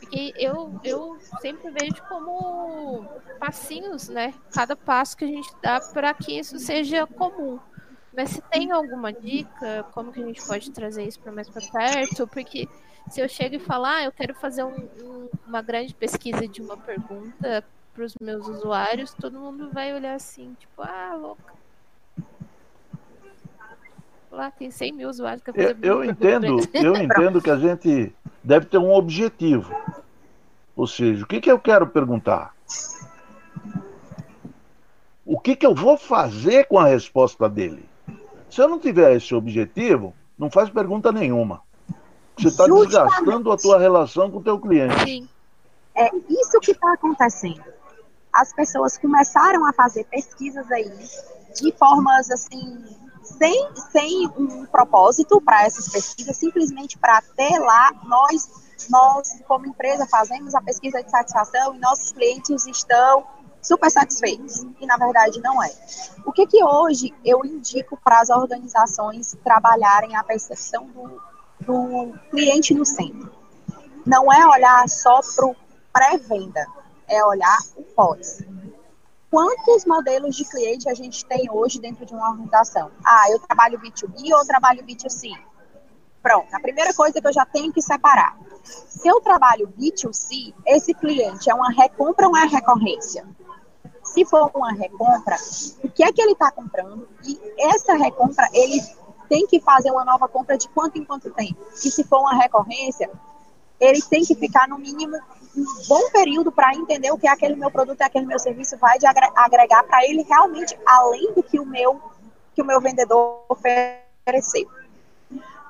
[0.00, 3.04] Porque eu, eu sempre vejo como
[3.38, 4.34] passinhos, né?
[4.52, 7.60] Cada passo que a gente dá para que isso seja comum.
[8.16, 11.62] Mas se tem alguma dica, como que a gente pode trazer isso para mais para
[11.62, 12.26] perto?
[12.26, 12.68] Porque
[13.08, 16.60] se eu chego e falar, ah, eu quero fazer um, um, uma grande pesquisa de
[16.60, 21.54] uma pergunta para os meus usuários, todo mundo vai olhar assim, tipo, ah, louca.
[24.30, 25.42] Lá tem 100 mil usuários.
[25.42, 29.74] Que eu, eu entendo, eu entendo que a gente deve ter um objetivo.
[30.76, 32.54] Ou seja, o que, que eu quero perguntar?
[35.26, 37.89] O que, que eu vou fazer com a resposta dele?
[38.50, 41.62] Se eu não tiver esse objetivo, não faz pergunta nenhuma.
[42.36, 45.04] Você está desgastando a tua relação com o teu cliente.
[45.04, 45.28] Sim.
[45.94, 47.62] É isso que está acontecendo.
[48.32, 50.90] As pessoas começaram a fazer pesquisas aí
[51.54, 52.84] de formas assim
[53.22, 58.48] sem, sem um propósito para essas pesquisas, simplesmente para ter lá nós
[58.88, 63.26] nós como empresa fazemos a pesquisa de satisfação e nossos clientes estão
[63.62, 64.66] super satisfeitos.
[64.80, 65.70] E na verdade não é.
[66.24, 71.20] O que que hoje eu indico para as organizações trabalharem a percepção do,
[71.60, 73.32] do cliente no centro?
[74.06, 75.56] Não é olhar só para o
[75.92, 76.66] pré-venda,
[77.08, 78.42] é olhar o pós.
[79.30, 82.90] Quantos modelos de cliente a gente tem hoje dentro de uma organização?
[83.04, 85.30] Ah, eu trabalho B2B ou trabalho B2C?
[86.22, 88.36] Pronto, a primeira coisa que eu já tenho que separar.
[88.62, 93.26] Se eu trabalho B2C, esse cliente é uma recompra ou é recorrência?
[94.12, 95.36] Se for uma recompra,
[95.84, 97.08] o que é que ele está comprando?
[97.24, 98.80] E essa recompra, ele
[99.28, 101.56] tem que fazer uma nova compra de quanto em quanto tempo?
[101.72, 103.08] E se for uma recorrência,
[103.78, 105.16] ele tem que ficar no mínimo
[105.56, 108.98] um bom período para entender o que aquele meu produto e aquele meu serviço vai
[108.98, 112.00] de agregar para ele realmente além do que o meu
[112.52, 114.68] que o meu vendedor ofereceu.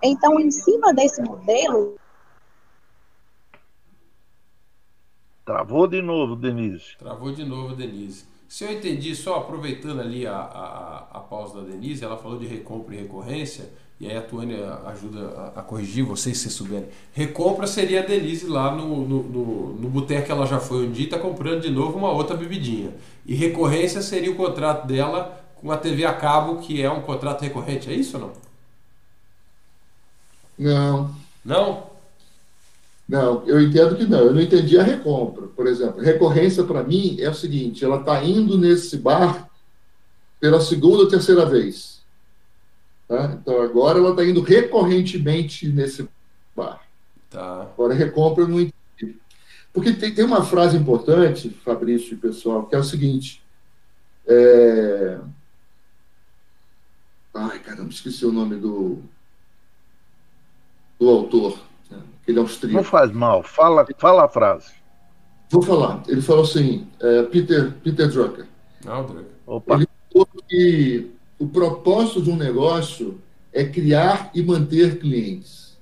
[0.02, 1.96] Então, em cima desse modelo,
[5.44, 6.96] Travou de novo, Denise.
[6.96, 8.29] Travou de novo, Denise.
[8.50, 12.48] Se eu entendi, só aproveitando ali a, a, a pausa da Denise, ela falou de
[12.48, 13.70] recompra e recorrência,
[14.00, 16.88] e aí a Tuane ajuda a, a corrigir vocês se souberem.
[17.12, 20.90] Recompra seria a Denise lá no, no, no, no boteco que ela já foi um
[20.90, 22.92] dia e está comprando de novo uma outra bebidinha.
[23.24, 27.42] E recorrência seria o contrato dela com a TV a cabo, que é um contrato
[27.42, 28.32] recorrente, é isso ou não?
[30.58, 31.14] Não.
[31.44, 31.89] Não?
[33.10, 34.20] Não, eu entendo que não.
[34.20, 36.00] Eu não entendi a recompra, por exemplo.
[36.00, 39.50] Recorrência, para mim, é o seguinte: ela está indo nesse bar
[40.38, 42.04] pela segunda ou terceira vez.
[43.08, 43.36] Tá?
[43.42, 46.08] Então, agora ela está indo recorrentemente nesse
[46.54, 46.80] bar.
[47.28, 47.62] Tá.
[47.62, 49.18] Agora, recompra, eu não entendi.
[49.72, 53.42] Porque tem, tem uma frase importante, Fabrício e pessoal, que é o seguinte.
[54.24, 55.18] É...
[57.34, 59.02] Ai, caramba, esqueci o nome do,
[60.96, 61.69] do autor
[62.30, 62.76] ele é austríaco.
[62.76, 64.72] Não faz mal, fala, fala a frase.
[65.50, 66.02] Vou falar.
[66.06, 68.46] Ele falou assim, é, Peter, Peter Drucker.
[68.84, 69.32] Não, Drucker.
[69.46, 69.74] Opa.
[69.74, 73.20] Ele falou que o propósito de um negócio
[73.52, 75.76] é criar e manter clientes.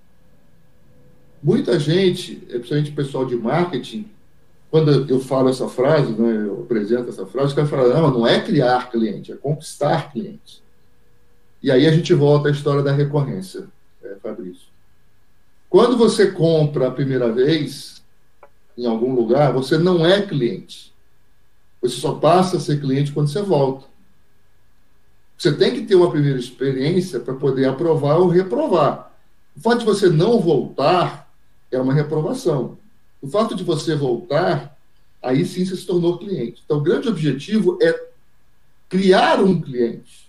[1.42, 4.11] Muita gente, principalmente o pessoal de marketing,
[4.70, 8.26] quando eu falo essa frase, né, eu apresento essa frase, os caras falam, não, não
[8.26, 10.62] é criar cliente, é conquistar clientes.
[11.62, 13.66] E aí a gente volta à história da recorrência,
[14.03, 14.68] é, Fabrício.
[15.69, 18.03] Quando você compra a primeira vez
[18.77, 20.93] em algum lugar, você não é cliente.
[21.83, 23.87] Você só passa a ser cliente quando você volta.
[25.37, 29.12] Você tem que ter uma primeira experiência para poder aprovar ou reprovar.
[29.57, 31.31] O fato de você não voltar
[31.71, 32.79] é uma reprovação.
[33.21, 34.77] O fato de você voltar,
[35.23, 36.62] aí sim você se tornou cliente.
[36.64, 38.09] Então, o grande objetivo é
[38.89, 40.29] criar um cliente.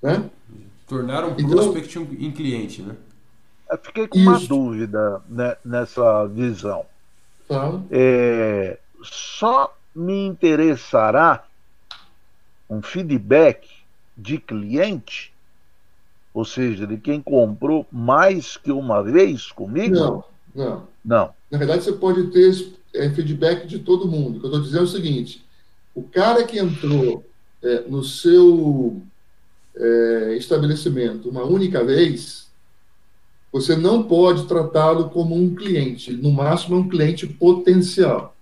[0.00, 0.30] Né?
[0.86, 2.96] Tornar um então, prospect em cliente, né?
[3.82, 4.28] Fiquei com Isso.
[4.28, 6.84] uma dúvida né, nessa visão.
[7.90, 11.44] É, só me interessará
[12.68, 13.68] um feedback
[14.16, 15.32] de cliente,
[16.32, 19.94] ou seja, de quem comprou mais que uma vez comigo?
[19.94, 20.88] Não, não.
[21.04, 21.34] Não.
[21.50, 24.36] Na verdade, você pode ter é, feedback de todo mundo.
[24.36, 25.44] O que eu estou dizendo é o seguinte:
[25.94, 27.24] o cara que entrou
[27.62, 29.02] é, no seu
[29.76, 32.41] é, estabelecimento uma única vez,
[33.52, 38.34] você não pode tratá-lo como um cliente, no máximo é um cliente potencial.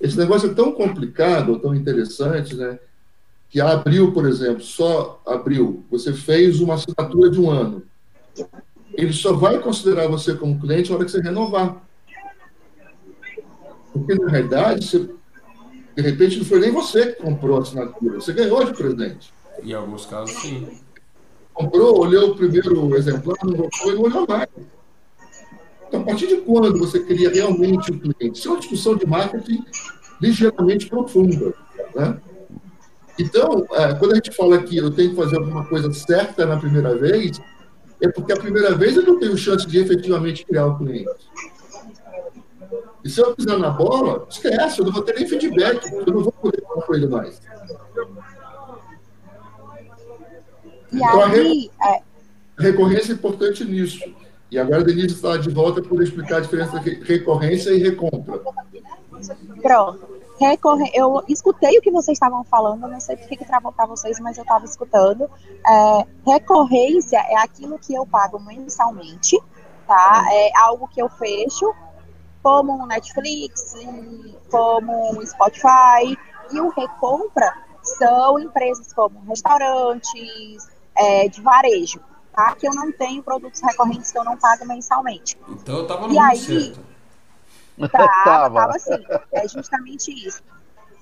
[0.00, 2.78] Esse negócio é tão complicado, tão interessante, né?
[3.50, 7.82] Que a Abril, por exemplo, só Abril, você fez uma assinatura de um ano.
[8.94, 11.84] Ele só vai considerar você como cliente na hora que você renovar.
[13.92, 15.10] Porque, na realidade, você,
[15.94, 19.32] de repente, não foi nem você que comprou a assinatura, você ganhou de presente.
[19.62, 20.66] Em alguns casos, sim.
[21.60, 24.48] Comprou, olhou o primeiro exemplar, não gostou e não olhou mais.
[25.86, 28.38] Então, a partir de quando você cria realmente o cliente?
[28.38, 29.62] Isso é uma discussão de marketing
[30.22, 31.52] ligeiramente profunda.
[31.94, 32.18] Né?
[33.18, 36.56] Então, é, quando a gente fala que eu tenho que fazer alguma coisa certa na
[36.56, 37.38] primeira vez,
[38.00, 41.28] é porque a primeira vez eu não tenho chance de efetivamente criar o cliente.
[43.04, 46.22] E se eu pisar na bola, esquece, eu não vou ter nem feedback, eu não
[46.22, 47.40] vou poder falar com ele mais.
[51.00, 52.02] E então, aí, a, é...
[52.58, 54.00] recorrência é importante nisso.
[54.50, 58.40] E agora a Denise está de volta para explicar a diferença entre recorrência e recompra.
[59.62, 60.20] Pronto.
[60.40, 60.90] Recorre...
[60.94, 64.36] Eu escutei o que vocês estavam falando, não sei por que travou para vocês, mas
[64.36, 65.30] eu estava escutando.
[65.66, 69.38] É, recorrência é aquilo que eu pago mensalmente,
[69.86, 70.26] tá?
[70.32, 71.72] É algo que eu fecho,
[72.42, 73.74] como o Netflix,
[74.50, 76.18] como o Spotify.
[76.52, 80.69] E o recompra são empresas como restaurantes,
[81.00, 82.00] é, de varejo
[82.32, 82.54] tá?
[82.54, 85.38] Que eu não tenho produtos recorrentes que eu não pago mensalmente.
[85.48, 86.80] Então eu tava no e aí, certo.
[87.90, 88.60] Tá, tava.
[88.60, 89.04] tava assim.
[89.32, 90.42] É justamente isso.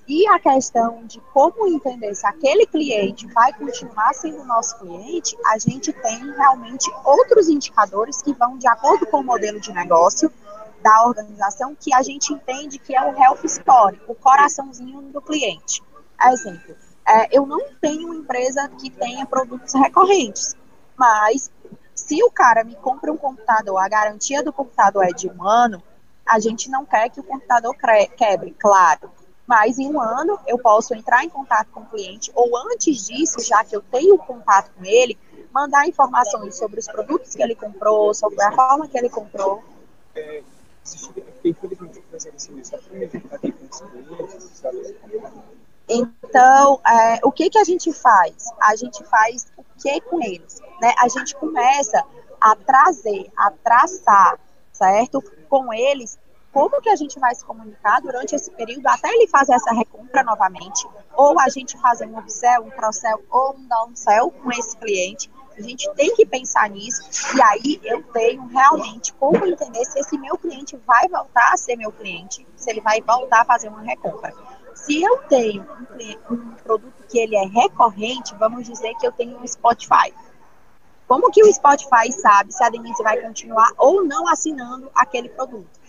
[0.07, 5.59] E a questão de como entender se aquele cliente vai continuar sendo nosso cliente, a
[5.59, 10.31] gente tem realmente outros indicadores que vão de acordo com o modelo de negócio
[10.81, 15.83] da organização, que a gente entende que é o health score, o coraçãozinho do cliente.
[16.31, 16.75] Exemplo,
[17.09, 20.55] é, eu não tenho empresa que tenha produtos recorrentes.
[20.95, 21.49] Mas
[21.95, 25.81] se o cara me compra um computador, a garantia do computador é de um ano,
[26.25, 27.75] a gente não quer que o computador
[28.15, 29.11] quebre, claro.
[29.47, 33.41] Mas em um ano eu posso entrar em contato com o cliente, ou antes disso,
[33.41, 35.17] já que eu tenho contato com ele,
[35.51, 39.63] mandar informações sobre os produtos que ele comprou, sobre a forma que ele comprou.
[45.89, 48.45] Então, é, o que, que a gente faz?
[48.61, 50.61] A gente faz o que com eles?
[50.79, 52.03] né, a gente começa
[52.39, 54.39] a trazer, a traçar,
[54.71, 55.21] certo?
[55.49, 56.17] Com eles,
[56.51, 60.23] como que a gente vai se comunicar durante esse período até ele fazer essa recompra
[60.23, 65.29] novamente, ou a gente fazer um upsell, um cross-sell ou um downsell com esse cliente.
[65.57, 67.01] A gente tem que pensar nisso
[67.35, 71.75] e aí eu tenho realmente como entender se esse meu cliente vai voltar a ser
[71.75, 74.33] meu cliente, se ele vai voltar a fazer uma recompra.
[74.85, 75.65] Se eu tenho
[76.29, 80.13] um, um produto que ele é recorrente, vamos dizer que eu tenho um Spotify.
[81.07, 85.79] Como que o Spotify sabe se a Denise vai continuar ou não assinando aquele produto?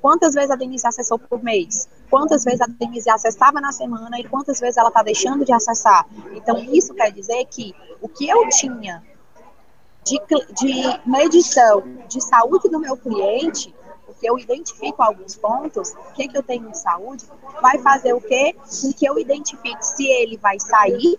[0.00, 1.88] Quantas vezes a Denise acessou por mês?
[2.08, 6.06] Quantas vezes a Denise acessava na semana e quantas vezes ela está deixando de acessar?
[6.32, 9.02] Então, isso quer dizer que o que eu tinha
[10.04, 10.18] de,
[10.54, 13.74] de medição de saúde do meu cliente,
[14.20, 17.24] porque eu identifico alguns pontos, o que, que eu tenho de saúde,
[17.62, 18.54] vai fazer o quê?
[18.54, 21.18] Com que eu identifique se ele vai sair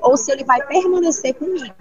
[0.00, 1.74] ou se ele vai permanecer comigo.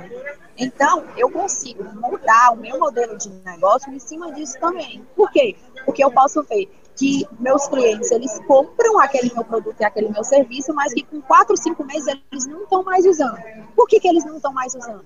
[0.57, 5.05] Então, eu consigo mudar o meu modelo de negócio em cima disso também.
[5.15, 5.55] Por quê?
[5.85, 10.23] Porque eu posso ver que meus clientes, eles compram aquele meu produto e aquele meu
[10.23, 13.37] serviço, mas que com quatro, cinco meses eles não estão mais usando.
[13.75, 15.05] Por que, que eles não estão mais usando?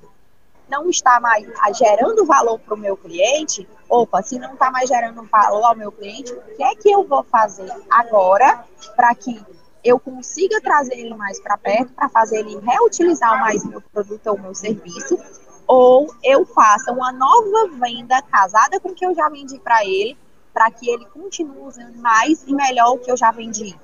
[0.69, 1.45] Não está mais
[1.77, 3.67] gerando valor para o meu cliente?
[3.89, 7.03] Opa, se não está mais gerando valor ao meu cliente, o que é que eu
[7.03, 8.65] vou fazer agora
[8.95, 9.41] para que
[9.83, 14.39] eu consiga trazer ele mais para perto para fazer ele reutilizar mais meu produto ou
[14.39, 15.19] meu serviço
[15.67, 20.17] ou eu faça uma nova venda casada com o que eu já vendi para ele,
[20.53, 23.75] para que ele continue usando mais e melhor o que eu já vendi.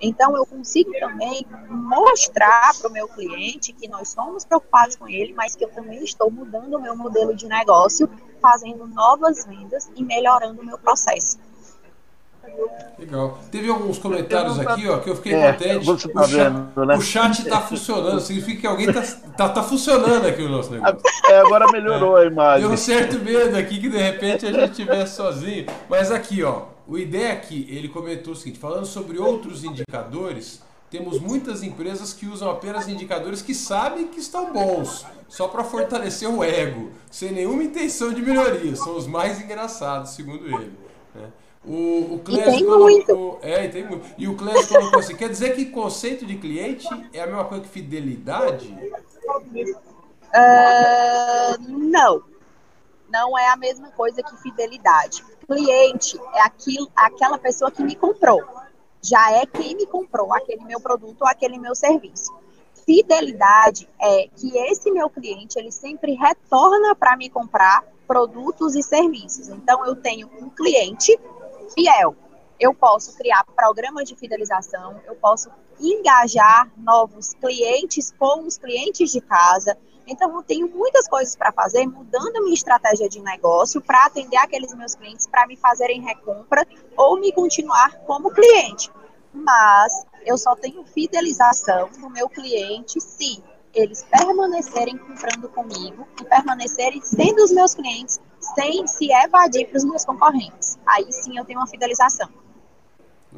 [0.00, 5.32] Então, eu consigo também mostrar para o meu cliente que nós somos preocupados com ele,
[5.34, 8.08] mas que eu também estou mudando o meu modelo de negócio,
[8.44, 11.38] fazendo novas vendas e melhorando o meu processo.
[12.98, 13.38] Legal.
[13.50, 16.12] Teve alguns comentários aqui, ó, que eu fiquei é, contente.
[16.12, 16.96] Tá o, vendo, chat, né?
[16.96, 20.98] o chat está funcionando, significa que alguém está tá, tá funcionando aqui o nosso negócio.
[21.26, 22.24] É, agora melhorou é.
[22.24, 22.60] a imagem.
[22.60, 25.64] Deu um certo medo aqui que de repente a gente estivesse sozinho.
[25.88, 30.62] Mas aqui, ó, o ideia aqui, ele comentou o seguinte: falando sobre outros indicadores,
[30.94, 36.30] temos muitas empresas que usam apenas indicadores que sabem que estão bons, só para fortalecer
[36.30, 38.76] o ego, sem nenhuma intenção de melhoria.
[38.76, 40.72] São os mais engraçados, segundo ele.
[41.12, 41.32] Né?
[41.64, 43.40] O, o Clésio colocou.
[43.42, 44.06] É, tem muito.
[44.16, 47.64] E o Clésio colocou assim: quer dizer que conceito de cliente é a mesma coisa
[47.64, 48.72] que fidelidade?
[50.32, 52.22] Uh, não.
[53.10, 55.24] Não é a mesma coisa que fidelidade.
[55.44, 58.44] Cliente é aquilo, aquela pessoa que me comprou.
[59.04, 62.34] Já é quem me comprou aquele meu produto ou aquele meu serviço.
[62.86, 69.48] Fidelidade é que esse meu cliente ele sempre retorna para me comprar produtos e serviços.
[69.48, 71.18] Então eu tenho um cliente
[71.74, 72.16] fiel.
[72.58, 79.20] eu posso criar programas de fidelização, eu posso engajar novos clientes com os clientes de
[79.20, 79.76] casa.
[80.06, 84.74] Então, eu tenho muitas coisas para fazer, mudando minha estratégia de negócio para atender aqueles
[84.74, 88.90] meus clientes para me fazerem recompra ou me continuar como cliente.
[89.32, 93.42] Mas eu só tenho fidelização do meu cliente se
[93.74, 98.20] eles permanecerem comprando comigo e permanecerem sendo os meus clientes
[98.54, 100.78] sem se evadir para os meus concorrentes.
[100.86, 102.28] Aí sim eu tenho uma fidelização.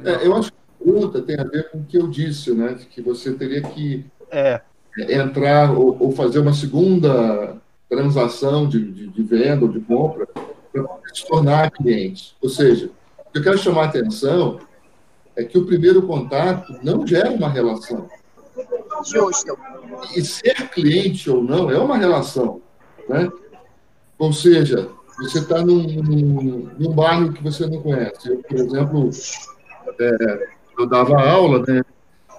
[0.03, 2.75] É, eu acho que a pergunta tem a ver com o que eu disse, né?
[2.91, 4.61] Que você teria que é.
[4.97, 7.55] Entrar ou, ou, fazer uma segunda
[7.89, 12.35] transação de, de, de venda ou de compra para se tornar cliente.
[12.41, 12.89] Ou seja,
[13.19, 14.59] o que eu quero chamar a atenção
[15.35, 18.07] é que o primeiro contato não gera uma relação.
[19.05, 19.57] Justo.
[20.15, 22.61] E ser cliente ou não é uma relação,
[23.07, 23.29] né?
[24.17, 24.89] Ou seja,
[25.19, 28.29] você está num, num, num, bairro que você não conhece.
[28.29, 29.09] Eu, por exemplo,
[29.99, 31.83] é, eu dava aula, né?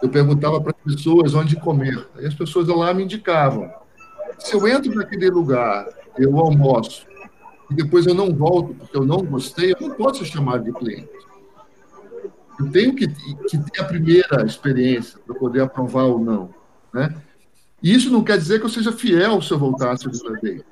[0.02, 2.06] Eu perguntava para as pessoas onde comer.
[2.16, 3.70] Aí as pessoas lá me indicavam.
[4.38, 7.06] Se eu entro naquele lugar, eu almoço,
[7.70, 10.72] e depois eu não volto porque eu não gostei, eu não posso ser chamado de
[10.72, 11.08] cliente.
[12.58, 16.54] Eu tenho que, que ter a primeira experiência para poder aprovar ou não.
[16.92, 17.14] Né?
[17.82, 20.62] E isso não quer dizer que eu seja fiel se eu voltar a segunda vez.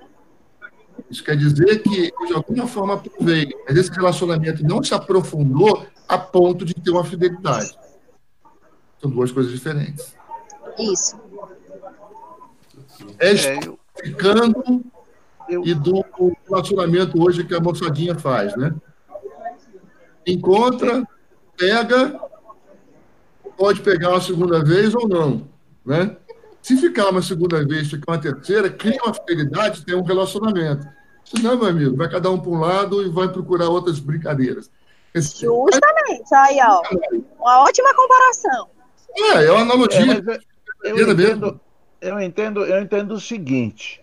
[1.10, 6.18] Isso quer dizer que de alguma forma, aprovei, mas esse relacionamento não se aprofundou a
[6.18, 7.76] ponto de ter uma fidelidade.
[9.00, 10.14] São duas coisas diferentes.
[10.78, 11.18] Isso.
[13.18, 13.60] É, é
[14.02, 14.84] ficando
[15.48, 15.64] eu...
[15.64, 16.04] e do
[16.48, 18.74] relacionamento hoje que a moçadinha faz, né?
[20.26, 21.06] Encontra,
[21.56, 22.20] pega,
[23.56, 25.48] pode pegar uma segunda vez ou não,
[25.84, 26.16] né?
[26.60, 30.86] Se ficar uma segunda vez, ficar uma terceira, cria uma fidelidade, tem um relacionamento.
[31.24, 34.70] Senão, meu amigo, vai cada um para um lado e vai procurar outras brincadeiras.
[35.14, 36.82] Justamente, aí, ó.
[37.38, 38.68] Uma ótima comparação.
[39.14, 40.22] É, é uma analogia.
[40.84, 41.60] É, eu, entendo,
[42.00, 44.00] eu, entendo, eu entendo o seguinte.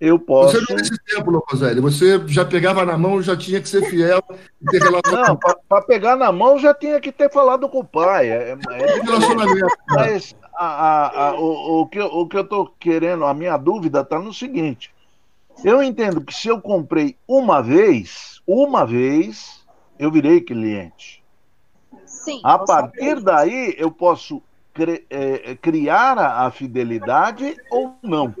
[0.00, 0.60] Eu posso.
[0.60, 1.80] Você não esse tempo, Locoselli.
[1.80, 4.22] Você já pegava na mão, já tinha que ser fiel
[4.60, 4.80] e ter.
[4.80, 5.36] Não,
[5.68, 8.28] para pegar na mão já tinha que ter falado com o pai.
[8.28, 9.66] É, é relacionamento.
[9.88, 14.00] Mas a, a, a, o, o, que, o que eu estou querendo, a minha dúvida
[14.00, 14.92] está no seguinte.
[15.64, 19.64] Eu entendo que se eu comprei uma vez, uma vez,
[19.98, 21.23] eu virei cliente.
[22.24, 22.40] Sim.
[22.42, 28.34] A partir daí, eu posso cri, é, criar a, a, fidelidade ou não.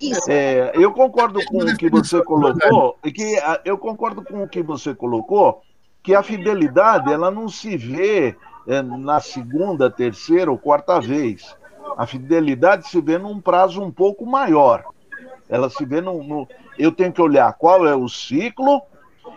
[0.00, 0.30] Isso.
[0.30, 4.94] É, eu concordo com o que você colocou, que eu concordo com o que você
[4.94, 5.62] colocou,
[6.02, 8.36] que a fidelidade ela não se vê
[8.66, 11.56] é, na segunda, terceira ou quarta vez.
[11.96, 14.84] A fidelidade se vê num prazo um pouco maior.
[15.48, 18.82] Ela se vê no, no eu tenho que olhar qual é o ciclo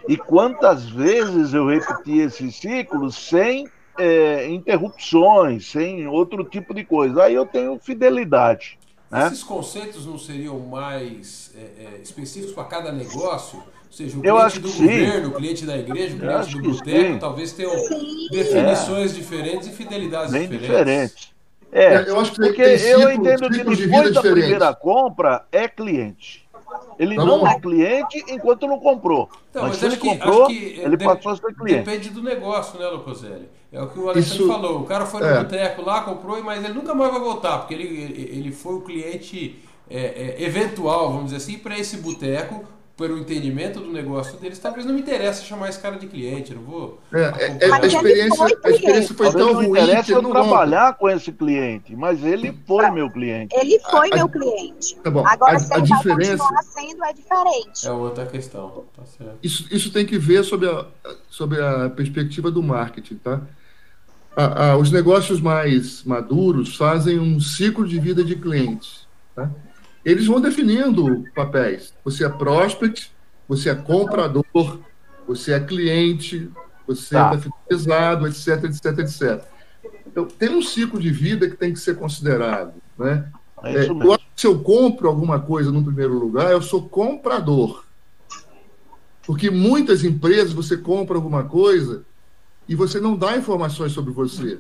[0.08, 3.68] e quantas vezes eu repeti esse ciclo sem
[3.98, 7.24] é, interrupções, sem outro tipo de coisa.
[7.24, 8.78] Aí eu tenho fidelidade.
[9.10, 9.28] Né?
[9.28, 13.60] Esses conceitos não seriam mais é, é, específicos para cada negócio?
[13.60, 17.20] Ou seja, o eu cliente do governo, o cliente da igreja, o cliente do boteco,
[17.20, 17.74] talvez tenham
[18.32, 20.68] definições diferentes e fidelidades Bem diferentes.
[20.68, 21.32] diferentes.
[21.74, 25.68] É, eu acho que porque tem, tem eu entendo que depois da primeira compra é
[25.68, 26.46] cliente.
[26.98, 29.30] Ele tá não é cliente enquanto não comprou.
[29.50, 31.84] Então, mas, mas se ele que, comprou, que, ele passou a ser cliente.
[31.84, 33.50] Depende do negócio, né, Locoselli?
[33.72, 34.82] É o que o Alexandre Isso, falou.
[34.82, 35.44] O cara foi no é.
[35.44, 39.62] boteco lá, comprou, mas ele nunca mais vai voltar, porque ele, ele foi o cliente
[39.90, 42.64] é, é, eventual, vamos dizer assim, para esse boteco
[42.98, 46.62] pelo entendimento do negócio deles, talvez não me interessa chamar esse cara de cliente, não
[46.62, 47.02] vou.
[47.12, 49.70] É, é, é a, experiência, a experiência foi tão ruim.
[49.70, 53.56] Interessa eu trabalhar com esse cliente, mas ele foi meu cliente.
[53.56, 54.96] Ele foi a, meu cliente.
[55.04, 55.26] Tá bom.
[55.26, 57.88] Agora, a, se ele diferença, vai continuar sendo, é diferente.
[57.88, 58.86] É outra questão.
[58.96, 59.04] Tá
[59.42, 60.86] isso, isso tem que ver sobre a,
[61.30, 63.42] sobre a perspectiva do marketing, tá?
[64.80, 69.08] os negócios mais maduros fazem um ciclo de vida de clientes.
[69.36, 69.50] Tá?
[70.04, 71.94] Eles vão definindo papéis.
[72.04, 73.12] Você é prospect,
[73.48, 74.80] você é comprador,
[75.28, 76.50] você é cliente,
[76.88, 79.44] você está tá fidelizado, etc, etc, etc.
[80.06, 82.74] Então, tem um ciclo de vida que tem que ser considerado.
[82.98, 83.32] Né?
[83.64, 86.90] É é, eu acho que se eu compro alguma coisa no primeiro lugar, eu sou
[86.90, 87.86] comprador.
[89.26, 92.04] Porque muitas empresas você compra alguma coisa
[92.68, 94.60] e você não dá informações sobre você.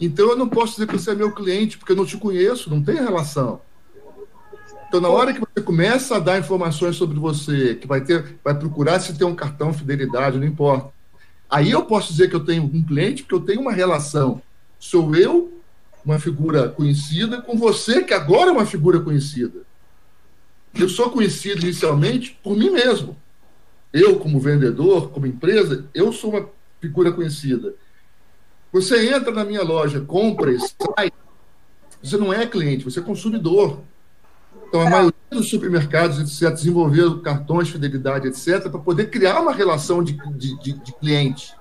[0.00, 2.70] Então eu não posso dizer que você é meu cliente, porque eu não te conheço,
[2.70, 3.60] não tem relação.
[4.92, 8.54] Então, na hora que você começa a dar informações sobre você, que vai ter, vai
[8.54, 10.92] procurar se tem um cartão fidelidade, não importa.
[11.48, 14.42] Aí eu posso dizer que eu tenho um cliente, porque eu tenho uma relação.
[14.78, 15.50] Sou eu,
[16.04, 19.62] uma figura conhecida, com você, que agora é uma figura conhecida.
[20.74, 23.16] Eu sou conhecido inicialmente por mim mesmo.
[23.94, 26.50] eu como vendedor, como empresa, eu sou uma
[26.82, 27.74] figura conhecida.
[28.70, 31.10] Você entra na minha loja, compra e sai,
[32.02, 33.80] você não é cliente, você é consumidor.
[34.72, 39.52] Então, a maioria dos supermercados, etc., desenvolveram cartões de fidelidade, etc., para poder criar uma
[39.52, 41.54] relação de, de, de, de cliente.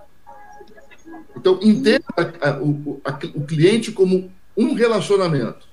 [1.35, 5.67] Então, entenda a, o, a, o cliente como um relacionamento.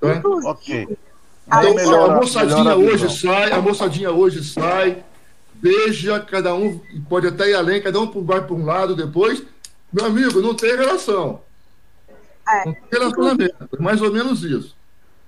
[0.00, 0.22] Tá?
[0.46, 0.96] Ok.
[1.46, 5.04] Então, melhora, a moçadinha hoje sai, a moçadinha hoje sai,
[5.52, 9.42] beija, cada um pode até ir além, cada um vai para um lado depois.
[9.92, 11.42] Meu amigo, não tem relação.
[12.48, 12.64] É.
[12.64, 14.74] Não tem relacionamento, é mais ou menos isso.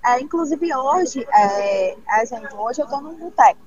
[0.05, 3.59] É, inclusive hoje, é, exemplo, hoje eu estou num boteco.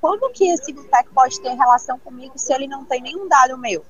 [0.00, 3.84] Como que esse boteco pode ter relação comigo se ele não tem nenhum dado meu?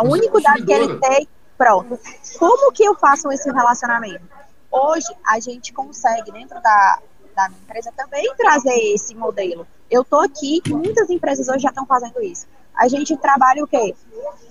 [0.00, 1.98] O único é dado que ele tem, pronto.
[2.38, 4.28] Como que eu faço esse relacionamento?
[4.70, 7.00] Hoje a gente consegue, dentro da,
[7.34, 9.66] da minha empresa, também trazer esse modelo.
[9.90, 12.46] Eu estou aqui muitas empresas hoje já estão fazendo isso.
[12.74, 13.94] A gente trabalha o quê?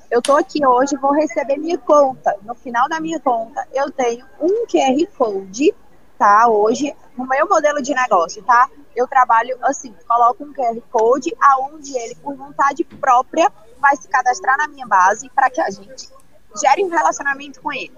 [0.09, 2.35] Eu estou aqui hoje, vou receber minha conta.
[2.43, 5.73] No final da minha conta, eu tenho um QR Code
[6.17, 6.47] tá?
[6.47, 8.69] Hoje, no meu modelo de negócio, tá?
[8.95, 14.57] Eu trabalho assim, coloco um QR Code aonde ele, por vontade própria, vai se cadastrar
[14.57, 16.09] na minha base para que a gente
[16.59, 17.95] gere um relacionamento com ele.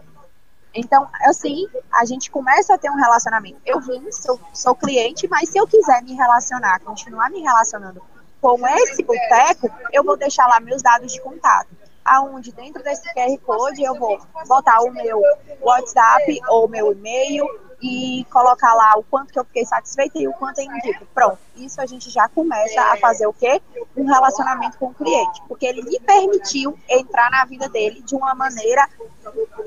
[0.74, 3.60] Então, assim, a gente começa a ter um relacionamento.
[3.66, 8.02] Eu vim, sou, sou cliente, mas se eu quiser me relacionar, continuar me relacionando
[8.42, 11.70] com esse boteco, eu vou deixar lá meus dados de contato.
[12.06, 15.22] Aonde dentro desse QR Code eu vou botar o meu
[15.62, 17.46] WhatsApp ou meu e-mail
[17.82, 21.06] e colocar lá o quanto que eu fiquei satisfeita e o quanto eu indico.
[21.14, 23.62] Pronto, isso a gente já começa a fazer o quê?
[23.96, 28.36] Um relacionamento com o cliente, porque ele me permitiu entrar na vida dele de uma
[28.36, 28.88] maneira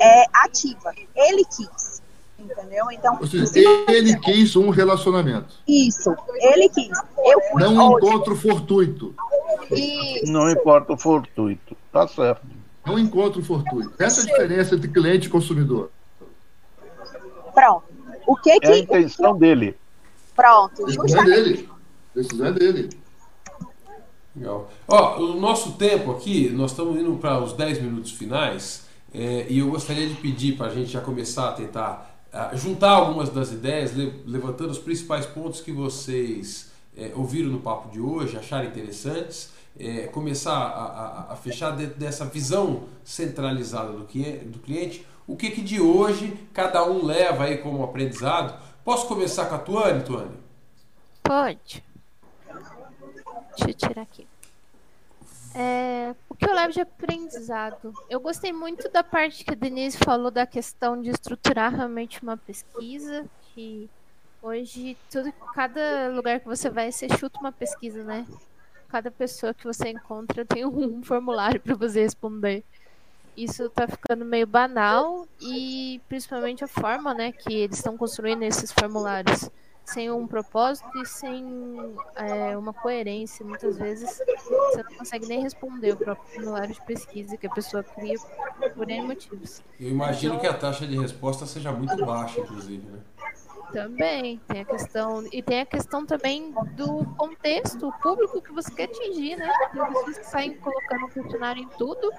[0.01, 0.93] é, ativa.
[1.15, 2.03] Ele quis.
[2.39, 2.91] Entendeu?
[2.91, 3.47] Então, Ou seja,
[3.89, 5.55] ele quis um relacionamento.
[5.67, 6.91] Isso, ele quis.
[7.25, 9.15] Eu fui Não um encontro fortuito.
[9.71, 10.31] Isso.
[10.31, 11.77] Não importa o fortuito.
[11.93, 12.43] Tá certo.
[12.85, 13.95] Não encontro fortuito.
[14.03, 15.91] Essa é a diferença entre cliente e consumidor.
[17.55, 17.92] Pronto.
[18.27, 18.67] O que que.
[18.67, 19.77] É a intenção dele.
[20.35, 20.85] Pronto.
[20.87, 21.69] Decisão é dele.
[22.15, 22.91] Decisão é dele.
[24.35, 24.71] Legal.
[24.89, 29.59] Ó, o nosso tempo aqui, nós estamos indo para os 10 minutos finais, é, e
[29.59, 33.53] eu gostaria de pedir para a gente já começar a tentar uh, juntar algumas das
[33.53, 38.67] ideias, le levantando os principais pontos que vocês é, ouviram no papo de hoje, acharam
[38.67, 45.07] interessantes, é, começar a, a, a fechar dentro dessa visão centralizada do, que, do cliente,
[45.27, 48.61] o que, que de hoje cada um leva aí como aprendizado.
[48.85, 50.37] Posso começar com a Tuane, Tuane?
[51.23, 51.85] Pode.
[53.57, 54.27] Deixa eu tirar aqui.
[55.55, 57.93] É, o que eu levo de aprendizado?
[58.09, 62.37] Eu gostei muito da parte que a Denise falou da questão de estruturar realmente uma
[62.37, 63.89] pesquisa, que
[64.41, 68.27] hoje tudo, cada lugar que você vai, você chuta uma pesquisa, né?
[68.89, 72.65] Cada pessoa que você encontra tem um formulário para você responder
[73.37, 78.71] isso tá ficando meio banal e principalmente a forma, né, que eles estão construindo esses
[78.73, 79.51] formulários
[79.85, 83.45] sem um propósito e sem é, uma coerência.
[83.45, 87.83] Muitas vezes você não consegue nem responder o próprio formulário de pesquisa que a pessoa
[87.83, 88.17] cria
[88.75, 89.63] por N motivos.
[89.81, 93.01] Eu imagino então, que a taxa de resposta seja muito baixa, inclusive, né?
[93.73, 98.73] Também tem a questão e tem a questão também do contexto, o público que você
[98.75, 99.51] quer atingir, né?
[99.73, 102.11] Tem pessoas que saem colocando questionário em tudo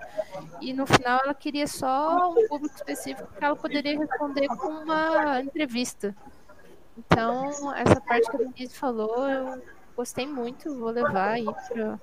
[0.59, 5.41] e no final ela queria só um público específico que ela poderia responder com uma
[5.41, 6.15] entrevista.
[6.97, 9.61] Então essa parte que a Denise falou eu
[9.95, 11.99] gostei muito, vou levar aí para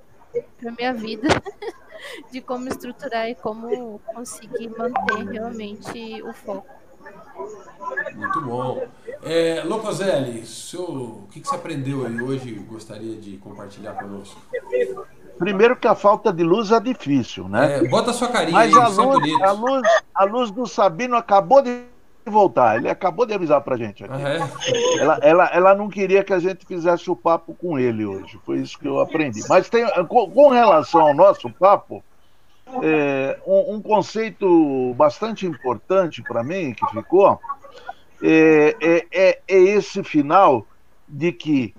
[0.59, 1.27] para minha vida
[2.31, 6.80] de como estruturar e como conseguir manter realmente o foco.
[8.15, 8.83] Muito bom.
[9.23, 14.41] É, Locoselli, seu, o que, que você aprendeu aí hoje gostaria de compartilhar conosco?
[15.39, 17.79] Primeiro que a falta de luz é difícil, né?
[17.79, 19.83] É, bota sua carinha Mas aí, a luz, a, luz,
[20.15, 21.83] a luz do Sabino acabou de
[22.27, 22.77] voltar.
[22.77, 24.23] Ele acabou de avisar pra gente aqui.
[24.23, 25.01] Ah, é?
[25.01, 28.39] ela, ela, ela não queria que a gente fizesse o papo com ele hoje.
[28.45, 29.43] Foi isso que eu aprendi.
[29.49, 32.05] Mas tem, com, com relação ao nosso papo,
[32.83, 37.41] é, um, um, conceito bastante importante para mim que ficou
[38.23, 40.67] é, é, é, é esse final
[41.09, 41.75] de que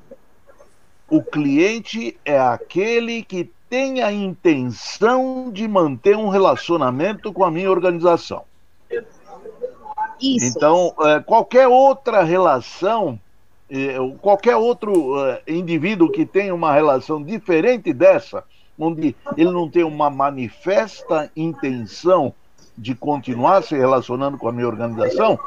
[1.10, 7.72] o cliente é aquele que tem a intenção de manter um relacionamento com a minha
[7.72, 8.44] organização.
[10.20, 10.46] Isso.
[10.46, 13.20] Então, é, qualquer outra relação,
[13.70, 15.16] é, qualquer outro
[15.48, 18.44] indivíduo que tenha uma relação diferente dessa,
[18.78, 22.34] onde ele não tem uma manifesta intenção
[22.78, 25.38] de continuar se relacionando com a minha organização,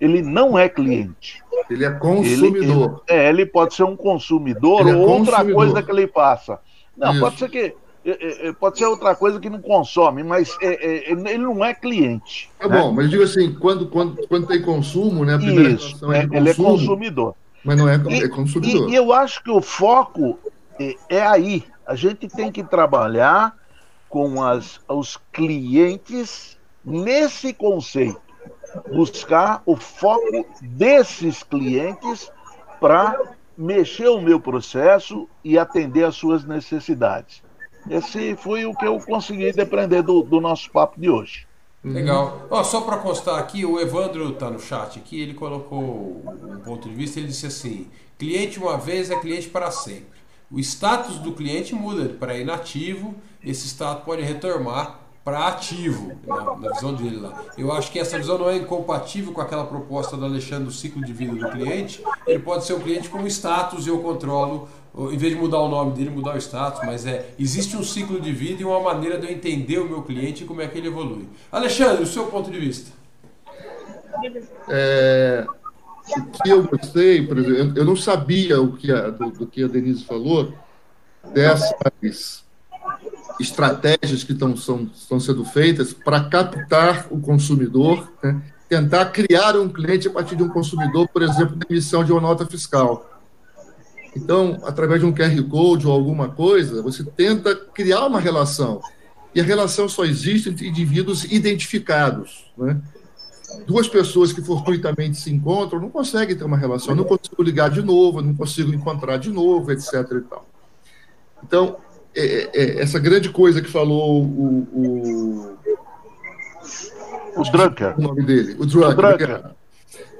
[0.00, 1.42] ele não é cliente.
[1.70, 3.02] Ele é consumidor.
[3.08, 5.54] Ele, ele, é, ele pode ser um consumidor é ou outra consumidor.
[5.54, 6.58] coisa que ele faça.
[6.96, 7.20] Não, Isso.
[7.20, 7.74] pode ser que.
[8.04, 11.72] é, é, Pode ser outra coisa que não consome, mas é, é, ele não é
[11.72, 12.50] cliente.
[12.58, 12.78] Tá né?
[12.80, 15.34] bom, mas digo assim, quando, quando, quando tem consumo, né?
[15.34, 17.34] A primeira Isso, é, é de ele é consumo, consumidor.
[17.64, 18.88] mas não é, E- é consumidor.
[18.90, 20.38] E, e eu acho que o foco
[20.80, 21.64] é, é aí.
[21.86, 23.56] A gente tem que trabalhar
[24.08, 28.20] com as, os clientes nesse conceito.
[28.92, 32.30] Buscar o foco desses clientes
[32.80, 33.18] para
[33.56, 37.42] mexer o meu processo e atender às suas necessidades.
[37.88, 41.46] Esse foi o que eu consegui depreender do, do nosso papo de hoje.
[41.84, 42.46] Legal.
[42.48, 46.88] Ó, só para constar aqui, o Evandro está no chat aqui, ele colocou um ponto
[46.88, 50.21] de vista, ele disse assim: cliente uma vez é cliente para sempre.
[50.52, 56.68] O status do cliente muda para inativo, esse status pode retornar para ativo, na, na
[56.74, 57.44] visão dele lá.
[57.56, 61.02] Eu acho que essa visão não é incompatível com aquela proposta do Alexandre do ciclo
[61.02, 62.02] de vida do cliente.
[62.26, 65.68] Ele pode ser um cliente com status e eu controlo, em vez de mudar o
[65.68, 69.18] nome dele, mudar o status, mas é existe um ciclo de vida e uma maneira
[69.18, 71.28] de eu entender o meu cliente e como é que ele evolui.
[71.50, 72.90] Alexandre, o seu ponto de vista.
[74.68, 75.46] É,
[76.16, 79.62] o que eu gostei, por exemplo, eu- não sabia o que a, do, do que
[79.64, 80.52] a Denise falou,
[81.32, 82.44] dessas
[83.40, 88.42] estratégias que estão, são, estão sendo feitas para captar o consumidor, né?
[88.68, 92.20] tentar criar um cliente a partir de um consumidor, por exemplo, na emissão de uma
[92.20, 93.08] nota fiscal.
[94.16, 98.80] Então, através de um QR Code ou alguma coisa, você tenta criar uma relação.
[99.34, 102.50] E a relação só existe entre indivíduos identificados.
[102.56, 102.78] Né?
[103.66, 106.90] Duas pessoas que fortuitamente se encontram não conseguem ter uma relação.
[106.90, 109.94] Eu não consigo ligar de novo, não consigo encontrar de novo, etc.
[109.94, 110.46] E tal.
[111.42, 111.76] Então,
[112.14, 115.58] é, é, essa grande coisa que falou o, o,
[117.36, 117.98] O Drunker.
[117.98, 119.44] o nome dele, o Drucker, O Drucker.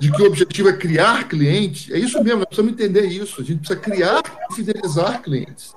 [0.00, 3.40] de que o objetivo é criar cliente, é isso mesmo, nós precisamos entender isso.
[3.40, 5.74] A gente precisa criar e fidelizar clientes.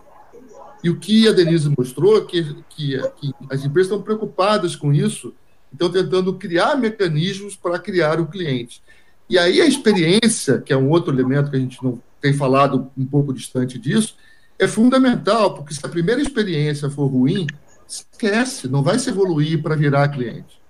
[0.83, 4.93] E o que a Denise mostrou é que, que, que as empresas estão preocupadas com
[4.93, 5.33] isso,
[5.75, 8.81] estão tentando criar mecanismos para criar o cliente.
[9.29, 12.91] E aí a experiência, que é um outro elemento que a gente não tem falado
[12.97, 14.15] um pouco distante disso,
[14.57, 17.45] é fundamental, porque se a primeira experiência for ruim,
[17.87, 20.61] esquece, não vai se evoluir para virar cliente.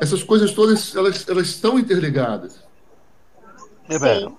[0.00, 2.60] Essas coisas todas, elas, elas estão interligadas.
[3.88, 4.36] É velho.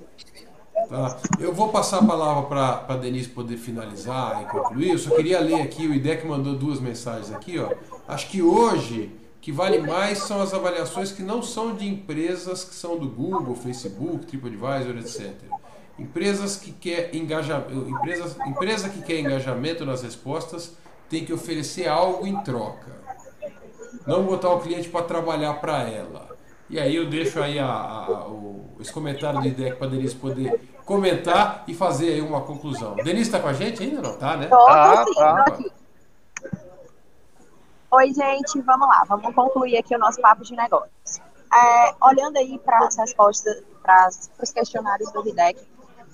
[0.90, 1.18] Tá.
[1.40, 4.90] Eu vou passar a palavra para a Denise poder finalizar e concluir.
[4.90, 7.60] Eu só queria ler aqui, o IDEC mandou duas mensagens aqui.
[7.60, 7.70] Ó.
[8.12, 12.64] Acho que hoje o que vale mais são as avaliações que não são de empresas
[12.66, 15.32] que são do Google, Facebook, TripAdvisor, etc.
[15.98, 17.66] Empresas que quer engaja...
[17.88, 18.36] empresas...
[18.46, 20.76] Empresa que quer engajamento nas respostas
[21.10, 22.92] tem que oferecer algo em troca.
[24.06, 26.28] Não botar o cliente para trabalhar para ela.
[26.70, 30.16] E aí eu deixo aí a, a- o, esse comentário do IDEC para a Denise
[30.16, 32.96] poder comentar e fazer aí uma conclusão.
[32.96, 34.02] Denise está com a gente ainda?
[34.02, 34.48] Não tá, né?
[34.48, 35.60] Tô, tô Ah, sim, tá.
[37.94, 41.20] Oi, gente, vamos lá, vamos concluir aqui o nosso papo de negócios.
[41.54, 44.08] É, olhando aí para as respostas, para
[44.42, 45.60] os questionários do RIDEC,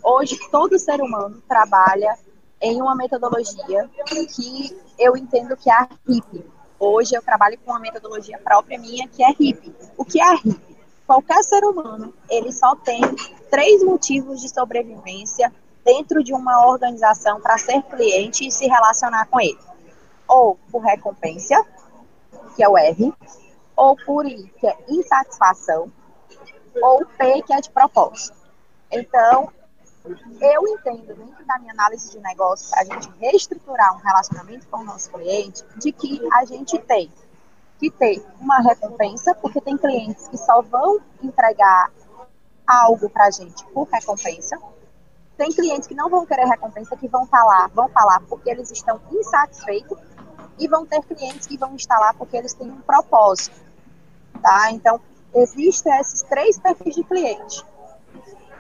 [0.02, 2.18] hoje todo ser humano trabalha
[2.60, 6.44] em uma metodologia que eu entendo que é a HIP.
[6.80, 9.72] Hoje eu trabalho com uma metodologia própria minha, que é HIP.
[9.96, 10.60] O que é a HIP?
[11.06, 13.02] Qualquer ser humano, ele só tem
[13.52, 15.54] três motivos de sobrevivência
[15.86, 19.67] dentro de uma organização para ser cliente e se relacionar com ele.
[20.28, 21.66] Ou por recompensa,
[22.56, 23.14] que é o R,
[23.76, 25.92] ou por I, que é insatisfação,
[26.82, 28.36] ou P, que é de propósito.
[28.92, 29.52] Então,
[30.42, 34.78] eu entendo, dentro da minha análise de negócio, para a gente reestruturar um relacionamento com
[34.78, 37.12] o nosso cliente, de que a gente tem
[37.80, 41.92] que ter uma recompensa, porque tem clientes que só vão entregar
[42.66, 44.58] algo para a gente por recompensa.
[45.38, 49.00] Tem clientes que não vão querer recompensa, que vão falar, vão falar porque eles estão
[49.12, 49.98] insatisfeitos,
[50.60, 53.60] e vão ter clientes que vão lá porque eles têm um propósito,
[54.42, 54.72] tá?
[54.72, 55.00] Então,
[55.36, 57.66] existem esses três perfis de cliente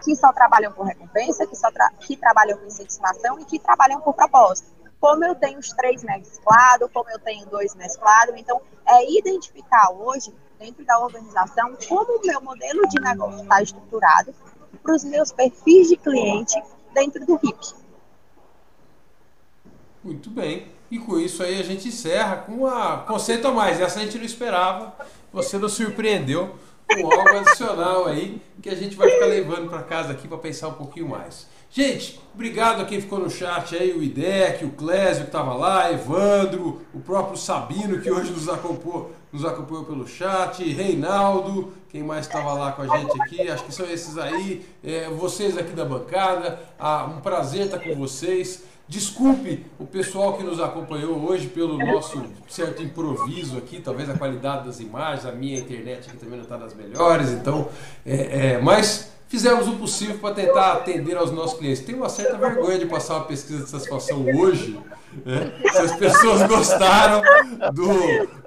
[0.04, 4.00] que só trabalham por recompensa, que só tra que trabalham com insatisfação e que trabalham
[4.00, 4.70] por propósito.
[5.00, 10.34] Como eu tenho os três mesclados, como eu tenho dois mesclados, então é identificar hoje,
[10.58, 14.34] dentro da organização, como o meu modelo de negócio está estruturado
[14.82, 16.56] para os meus perfis de cliente
[16.94, 17.60] dentro do RIP.
[20.04, 20.77] Muito bem.
[20.90, 23.80] E com isso aí a gente encerra com uma conceito a mais.
[23.80, 24.94] Essa a gente não esperava.
[25.34, 26.56] Você nos surpreendeu
[26.88, 30.70] com algo adicional aí que a gente vai ficar levando para casa aqui para pensar
[30.70, 31.48] um pouquinho mais.
[31.70, 35.92] Gente, obrigado a quem ficou no chat aí, o IDEC, o Clésio que estava lá,
[35.92, 42.26] Evandro, o próprio Sabino que hoje nos acompanhou, nos acompanhou pelo chat, Reinaldo, quem mais
[42.26, 45.84] estava lá com a gente aqui, acho que são esses aí, é, vocês aqui da
[45.84, 48.64] bancada, ah, um prazer estar com vocês.
[48.90, 54.66] Desculpe o pessoal que nos acompanhou hoje pelo nosso certo improviso aqui, talvez a qualidade
[54.66, 57.68] das imagens, a minha internet aqui também não está das melhores, então,
[58.06, 61.84] é, é, mas fizemos o possível para tentar atender aos nossos clientes.
[61.84, 64.80] Tem uma certa vergonha de passar uma pesquisa de satisfação hoje,
[65.26, 65.52] né?
[65.70, 67.22] se as pessoas gostaram
[67.74, 67.90] do,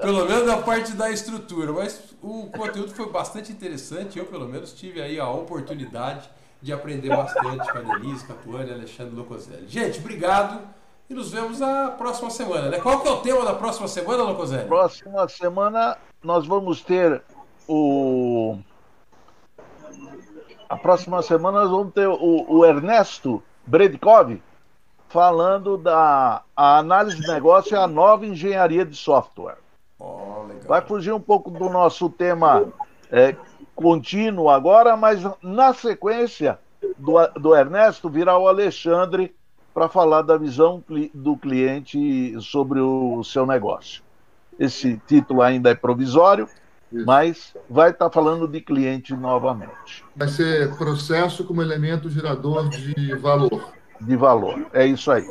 [0.01, 4.73] pelo menos da parte da estrutura, mas o conteúdo foi bastante interessante, eu pelo menos
[4.73, 6.31] tive aí a oportunidade
[6.63, 9.67] de aprender bastante com a Denise, com a Tuane e Alexandre Locoselli.
[9.69, 10.61] Gente, obrigado
[11.09, 12.69] e nos vemos na próxima semana.
[12.69, 12.79] Né?
[12.79, 14.69] Qual que é o tema da próxima semana, Locoselli?
[14.69, 17.23] Próxima semana nós vamos ter
[17.69, 18.59] o.
[20.69, 24.41] A próxima semana nós vamos ter o, o Ernesto Bredkov
[25.09, 29.59] falando da análise de negócio e a nova engenharia de software.
[29.99, 32.69] Oh, Vai fugir um pouco do nosso tema
[33.11, 33.35] é,
[33.81, 36.59] contínuo agora, mas na sequência
[36.99, 39.35] do, do Ernesto virá o Alexandre
[39.73, 44.03] para falar da visão do cliente sobre o seu negócio.
[44.59, 46.47] Esse título ainda é provisório,
[46.93, 47.07] Isso.
[47.07, 50.05] mas vai estar tá falando de cliente novamente.
[50.15, 53.73] Vai ser processo como elemento gerador de valor.
[54.01, 55.27] De valor, é isso aí.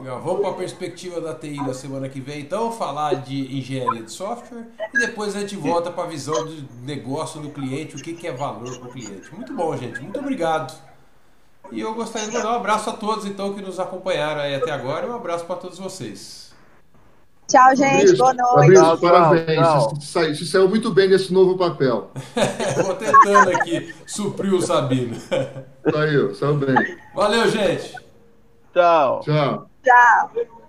[0.00, 0.20] Legal.
[0.22, 4.10] Vamos para a perspectiva da TI na semana que vem, então, falar de engenharia de
[4.10, 8.14] software e depois a gente volta para a visão do negócio do cliente, o que,
[8.14, 9.34] que é valor para o cliente.
[9.34, 10.00] Muito bom, gente.
[10.00, 10.74] Muito obrigado.
[11.70, 14.70] E eu gostaria de mandar um abraço a todos, então, que nos acompanharam aí até
[14.70, 16.49] agora um abraço para todos vocês.
[17.50, 18.16] Tchau, gente.
[18.16, 18.76] Boa noite.
[18.76, 19.58] Fabrício, parabéns.
[19.58, 19.94] Tchau.
[19.96, 22.10] Você, você saiu muito bem nesse novo papel.
[22.80, 25.16] Vou tentando aqui suprir o Sabino.
[25.90, 26.96] Saiu, saiu bem.
[27.12, 27.92] Valeu, gente.
[28.72, 29.20] Tchau.
[29.24, 29.68] Tchau.
[29.82, 30.59] Tchau.